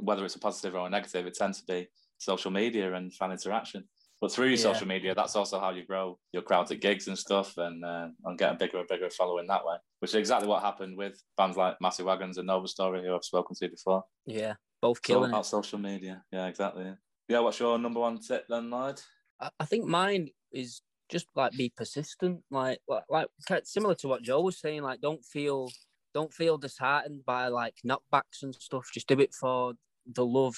[0.00, 3.32] whether it's a positive or a negative, it tends to be social media and fan
[3.32, 3.88] interaction.
[4.20, 4.72] But through your Yeah.
[4.72, 8.08] social media, that's also how you grow your crowds at gigs and stuff, and uh,
[8.24, 9.76] and get a bigger and bigger following that way.
[10.00, 13.24] Which is exactly what happened with bands like Massive Wagons and Nova Story, who I've
[13.24, 14.04] spoken to before.
[14.24, 15.32] Yeah, both killing it.
[15.32, 16.22] about social media.
[16.32, 16.92] Yeah, exactly.
[17.28, 17.40] Yeah.
[17.40, 19.00] what's your number one tip then, Lloyd?
[19.40, 23.28] I, I think mine is just like be persistent, like like, like
[23.64, 24.82] similar to what Joe was saying.
[24.82, 25.70] Like don't feel
[26.14, 28.88] don't feel disheartened by like knockbacks and stuff.
[28.92, 29.74] Just do it for
[30.12, 30.56] the love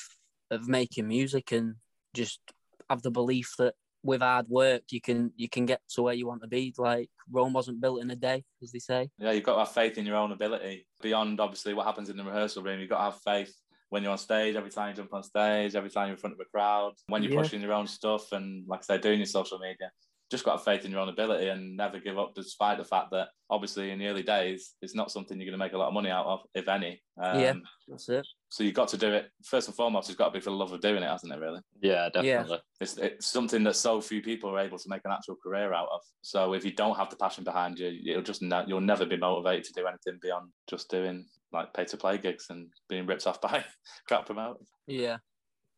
[0.51, 1.77] of making music and
[2.14, 2.41] just
[2.89, 6.27] have the belief that with hard work you can you can get to where you
[6.27, 6.73] want to be.
[6.79, 9.11] Like Rome wasn't built in a day, as they say.
[9.19, 10.87] Yeah, you've got to have faith in your own ability.
[11.03, 13.55] Beyond obviously what happens in the rehearsal room, you've got to have faith
[13.91, 16.34] when you're on stage, every time you jump on stage, every time you're in front
[16.34, 17.43] of a crowd, when you're Yeah.
[17.43, 19.91] pushing your own stuff and like I say, doing your social media.
[20.30, 23.12] Just got to faith in your own ability and never give up despite the fact
[23.12, 25.89] that obviously in the early days it's not something you're going to make a lot
[25.89, 27.01] of money out of, if any.
[27.22, 27.55] Um, Yeah.
[27.89, 28.26] That's it.
[28.51, 30.57] So you've got to do it first and foremost, it's got to be for the
[30.57, 31.61] love of doing it, hasn't it, really?
[31.80, 32.59] yeah, definitely.
[32.78, 35.89] it's, it's something that so few people are able to make an actual career out
[35.91, 36.03] of.
[36.20, 39.16] So if you don't have the passion behind you, you'll just ne- you'll never be
[39.16, 43.26] motivated to do anything beyond just doing like pay to play gigs and being ripped
[43.26, 43.64] off by
[44.07, 44.68] crap promoters.
[44.86, 45.18] Yeah.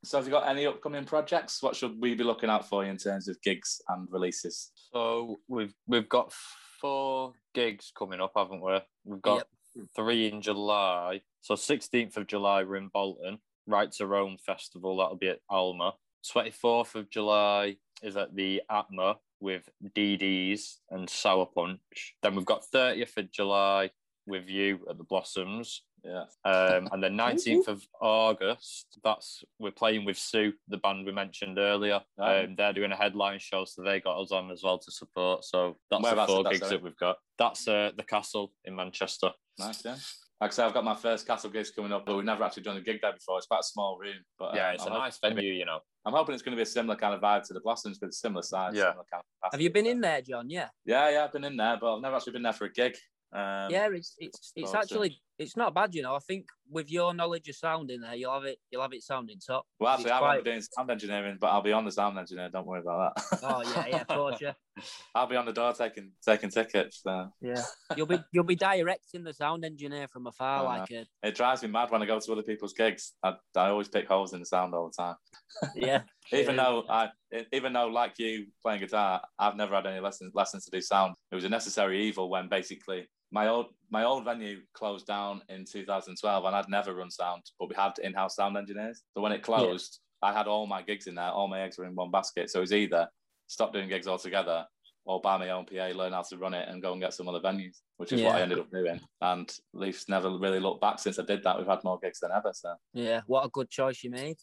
[0.02, 1.62] So have you got any upcoming projects?
[1.62, 4.72] What should we be looking out for you in terms of gigs and releases?
[4.92, 6.32] So we've we've got
[6.80, 8.78] four gigs coming up, haven't we?
[9.04, 9.46] We've got
[9.94, 11.20] three in July.
[11.42, 13.38] So sixteenth of July we're in Bolton.
[13.66, 15.92] Right to Rome Festival, that'll be at Alma.
[16.30, 22.14] Twenty fourth of July is at the Atma with DDs and Sour Punch.
[22.22, 23.90] Then we've got thirtieth of July
[24.26, 25.82] with you at the Blossoms.
[26.04, 26.24] Yeah.
[26.44, 31.58] Um, and then 19th of August, that's we're playing with Sioux, the band we mentioned
[31.58, 32.00] earlier.
[32.18, 32.44] Right.
[32.44, 35.44] Um, they're doing a headline show, so they got us on as well to support.
[35.44, 36.76] So that's the four that, gigs sorry?
[36.76, 37.16] that we've got.
[37.38, 39.30] That's uh, the Castle in Manchester.
[39.58, 39.96] Nice, yeah.
[40.40, 42.62] Like I say, I've got my first castle gigs coming up, but we've never actually
[42.62, 43.36] done a gig there before.
[43.36, 45.80] It's quite a small room, but yeah, um, it's I'm a nice venue, you know.
[46.06, 48.06] I'm hoping it's going to be a similar kind of vibe to the Blossoms, but
[48.06, 48.72] it's similar size.
[48.74, 48.92] Yeah.
[48.92, 50.48] Similar kind of Have you been in there, John?
[50.48, 50.68] Yeah.
[50.86, 52.96] Yeah, yeah, I've been in there, but I've never actually been there for a gig.
[53.32, 56.16] Um, yeah, it's it's it's actually it's not bad, you know.
[56.16, 59.04] I think with your knowledge of sound in there, you'll have it you'll have it
[59.04, 59.64] sounding top.
[59.78, 62.18] Well, actually, I won't quite- be doing sound engineering, but I'll be on the sound
[62.18, 62.48] engineer.
[62.52, 63.38] Don't worry about that.
[63.44, 64.52] Oh yeah, yeah, of course, yeah,
[65.14, 67.02] I'll be on the door taking taking tickets.
[67.04, 67.28] So.
[67.40, 67.62] yeah.
[67.96, 71.62] You'll be you'll be directing the sound engineer from afar, Oh, like a It drives
[71.62, 73.12] me mad when I go to other people's gigs.
[73.22, 75.14] I, I always pick holes in the sound all the time.
[75.76, 76.02] yeah.
[76.32, 76.64] Even Yeah.
[76.64, 77.08] though I,
[77.52, 81.14] even though like you playing guitar, I've never had any lessons lessons to do sound.
[81.30, 85.64] It was a necessary evil when basically my old my old venue closed down in
[85.64, 89.02] 2012, and I'd never run sound, but we had in-house sound engineers.
[89.14, 91.30] So when it closed, I had all my gigs in there.
[91.30, 92.50] All my eggs were in one basket.
[92.50, 93.08] So it was either
[93.48, 94.64] stop doing gigs altogether
[95.06, 97.28] or buy my own PA, learn how to run it, and go and get some
[97.28, 99.00] other venues, which is what I ended up doing.
[99.22, 101.58] And Leafs never really looked back since I did that.
[101.58, 102.52] We've had more gigs than ever.
[102.54, 104.36] So Yeah, what a good choice you made.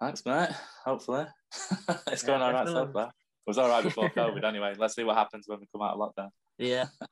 [0.00, 0.50] thanks, mate.
[0.84, 1.26] Hopefully,
[2.06, 3.06] it's Yeah, going all right so far.
[3.08, 3.12] It
[3.50, 4.74] was all right before COVID anyway.
[4.78, 6.28] Let's see what happens when we come out of lockdown.
[6.58, 6.86] Yeah.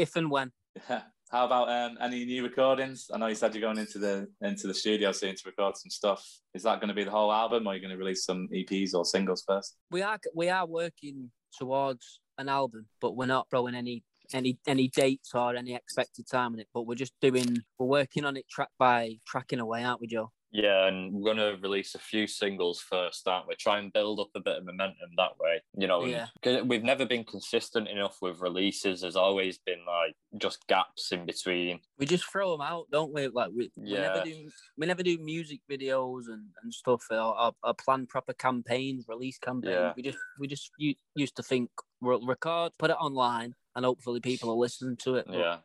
[0.00, 0.50] If and when.
[0.88, 1.02] Yeah.
[1.30, 3.08] How about um, any new recordings?
[3.12, 5.90] I know you said you're going into the into the studio soon to record some
[5.90, 6.26] stuff.
[6.54, 8.48] Is that going to be the whole album, or are you going to release some
[8.52, 9.76] EPs or singles first?
[9.90, 14.88] We are we are working towards an album, but we're not throwing any any any
[14.88, 16.68] dates or any expected time on it.
[16.74, 20.32] But we're just doing we're working on it track by tracking away, aren't we, Joe?
[20.52, 23.54] Yeah, and we're going to release a few singles first, aren't we?
[23.54, 25.62] Try and build up a bit of momentum that way.
[25.78, 26.26] You know, Yeah.
[26.62, 29.00] we've never been consistent enough with releases.
[29.00, 31.80] There's always been like just gaps in between.
[31.98, 33.28] We just throw them out, don't we?
[33.28, 34.24] Like we, we never Yeah.
[34.24, 39.04] do we never do music videos and, and stuff or, or, or plan proper campaigns,
[39.08, 39.74] release campaigns.
[39.74, 39.92] Yeah.
[39.96, 40.72] We just we just
[41.14, 41.70] used to think
[42.00, 45.26] we'll record, put it online, and hopefully people will listen to it.
[45.28, 45.58] But Yeah.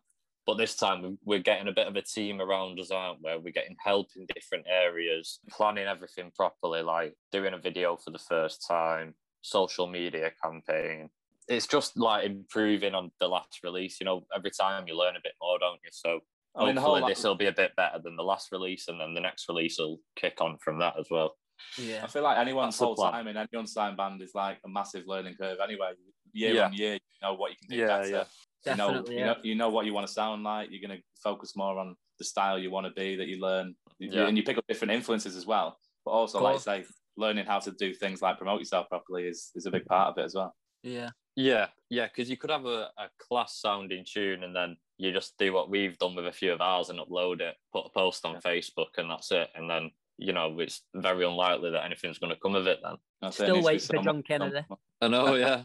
[0.45, 3.35] But this time we- we're getting a bit of a team around us, aren't we?
[3.37, 8.19] We're getting help in different areas, planning everything properly, like doing a video for the
[8.19, 11.09] first time, social media campaign.
[11.47, 13.99] It's just like improving on the last release.
[13.99, 15.89] You know, every time you learn a bit more, don't you?
[15.91, 16.21] So
[16.55, 19.13] I mean, hopefully this will be a bit better than the last release, and then
[19.13, 21.37] the next release will kick on from that as well.
[21.77, 22.03] Yeah.
[22.03, 23.11] I feel like anyone's whole plan.
[23.13, 25.59] time in any unsigned band is like a massive learning curve.
[25.59, 25.93] Anyway,
[26.33, 26.65] year Yeah.
[26.65, 28.09] on year, you know what you can do Yeah, better.
[28.09, 28.23] yeah.
[28.65, 30.69] You know, Definitely, you know, you know what you want to sound like.
[30.71, 33.75] You're going to focus more on the style you want to be that you learn,
[33.99, 34.27] Yeah.
[34.27, 35.77] and you pick up different influences as well.
[36.05, 36.85] But also, like I say,
[37.17, 40.17] learning how to do things like promote yourself properly is, is a big part of
[40.17, 40.55] it as well.
[40.83, 41.09] Yeah.
[41.37, 45.37] Yeah, yeah, because you could have a, a class sounding tune and then you just
[45.37, 48.25] do what we've done with a few of ours and upload it, put a post
[48.25, 48.39] on Yeah.
[48.39, 49.49] Facebook, and that's it.
[49.53, 52.95] And then, you know, it's very unlikely that anything's going to come of it then.
[53.21, 53.43] That's it.
[53.43, 54.65] It Still needs to be waiting for so John much- Kennedy.
[55.01, 55.63] I know, yeah.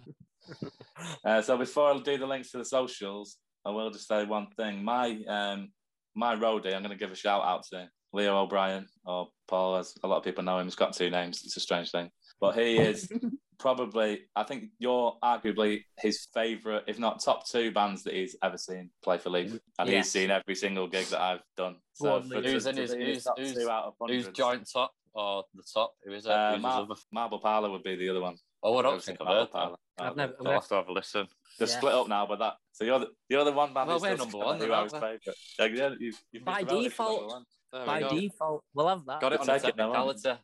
[1.24, 4.48] Uh, so before I do the links to the socials, I will just say one
[4.56, 4.82] thing.
[4.82, 5.70] My um,
[6.14, 9.94] my roadie, I'm going to give a shout out to Leo O'Brien or Paul, as
[10.02, 10.66] a lot of people know him.
[10.66, 11.42] He's got two names.
[11.44, 12.10] It's a strange thing,
[12.40, 13.10] but he is
[13.58, 14.22] probably.
[14.34, 18.90] I think you're arguably his favourite, if not top two bands that he's ever seen
[19.02, 20.06] play for Leaf, and Yes.
[20.06, 21.76] he's seen every single gig that I've done.
[21.92, 22.52] So on, for- Lee.
[22.52, 25.62] Who's to- in his- who's- top who's- two out of Who's joint top or the
[25.74, 25.92] top?
[26.04, 26.30] Who is it?
[26.32, 28.36] Uh, Mar- Marble Parlour would be the other one.
[28.62, 29.52] Oh, I don't Never think I've Marble heard that.
[29.52, 29.76] Parlour.
[29.98, 31.28] I've never- I'll have to have a listen.
[31.58, 31.76] They're Yeah.
[31.76, 33.88] split up now, but that so you're the, you're the one band.
[33.88, 35.00] Well, who's we're number one who I was we?
[35.00, 35.20] favourite.
[35.58, 37.28] Yeah, yeah, you've, you've By been promoted to default.
[37.28, 38.08] number we By go.
[38.20, 39.20] default, we'll have that.
[39.20, 40.38] Got it on We'll the take it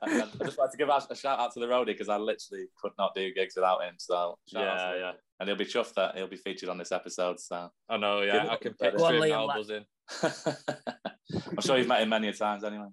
[0.00, 0.38] now, won't we?
[0.38, 0.38] technicality.
[0.40, 2.66] I, just like to give a, a shout out to the roadie because I literally
[2.80, 3.94] could not do gigs without him.
[3.98, 5.00] So shout out to Yeah, him.
[5.00, 5.12] yeah.
[5.40, 7.40] and he'll be chuffed that he'll be featured on this episode.
[7.40, 8.48] So I know, yeah.
[8.50, 9.84] I can picture him now buzzing.
[10.22, 12.88] I'm sure you've met him many a times anyway.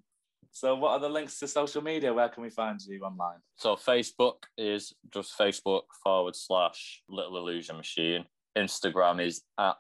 [0.52, 2.14] So what are the links to social media?
[2.14, 3.38] Where can we find you online?
[3.58, 8.26] So Facebook is just Facebook forward slash Little Illusion Machine.
[8.58, 9.76] Instagram is at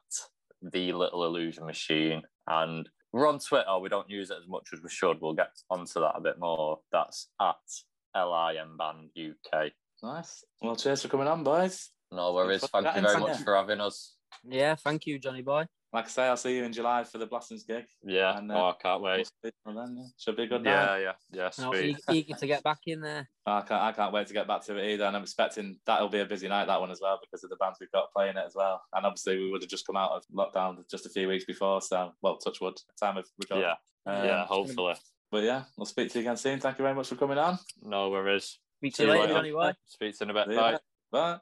[0.62, 3.80] the Little Illusion Machine, and we're on Twitter.
[3.80, 5.22] We don't use it as much as we should.
[5.22, 6.80] We'll get onto that a bit more.
[6.92, 7.56] That's at
[8.16, 9.72] LIM Band UK.
[10.02, 10.44] Nice.
[10.62, 11.90] Well, cheers for coming on, boys.
[12.12, 12.66] No worries.
[12.68, 14.16] Thank you very much for having us.
[14.44, 15.66] Yeah, thank you, Johnny boy.
[15.92, 17.86] Like I say, I'll see you in July for the Blossoms gig.
[18.04, 18.38] Yeah.
[18.38, 19.28] And, uh, oh, I can't We'll wait.
[19.44, 20.04] then, yeah.
[20.20, 20.72] Should be a good night.
[20.72, 21.50] Yeah, yeah, yeah.
[21.64, 21.86] No, Sweet.
[21.86, 23.28] eager, eager to get back in there.
[23.48, 25.06] I can't, I can't wait to get back to it either.
[25.06, 27.56] And I'm expecting that'll be a busy night, that one as well, because of the
[27.56, 28.84] bands we've got playing it as well.
[28.94, 31.82] And obviously, we would have just come out of lockdown just a few weeks before.
[31.82, 33.68] So, well, touch wood, time of recording.
[34.06, 34.46] Yeah, Um, yeah.
[34.46, 34.94] Hopefully.
[35.32, 36.60] But yeah, we'll speak to you again soon.
[36.60, 37.58] Thank you very much for coming on.
[37.82, 38.60] No worries.
[38.78, 39.52] Speak See to you you later, later.
[39.52, 39.74] Johnny.
[39.86, 40.56] Speak to you in a bit.
[40.56, 40.78] Bye.
[41.12, 41.40] Bye.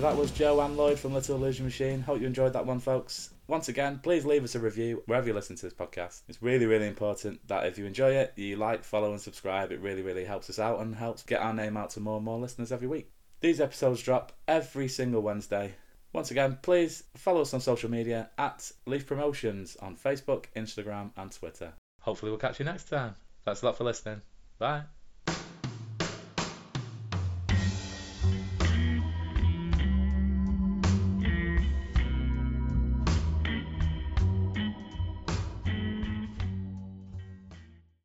[0.00, 2.00] So that was Joe and Lloyd from Little Illusion Machine.
[2.00, 3.34] Hope you enjoyed that one, folks.
[3.48, 6.22] Once again, please leave us a review wherever you listen to this podcast.
[6.26, 9.72] It's really, really important that if you enjoy it, you like, follow, and subscribe.
[9.72, 12.24] It really, really helps us out and helps get our name out to more and
[12.24, 13.10] more listeners every week.
[13.40, 15.74] These episodes drop every single Wednesday.
[16.14, 21.30] Once again, please follow us on social media at Leaf Promotions on Facebook, Instagram, and
[21.30, 21.74] Twitter.
[22.00, 23.16] Hopefully, we'll catch you next time.
[23.44, 24.22] Thanks a lot for listening.
[24.58, 24.84] Bye.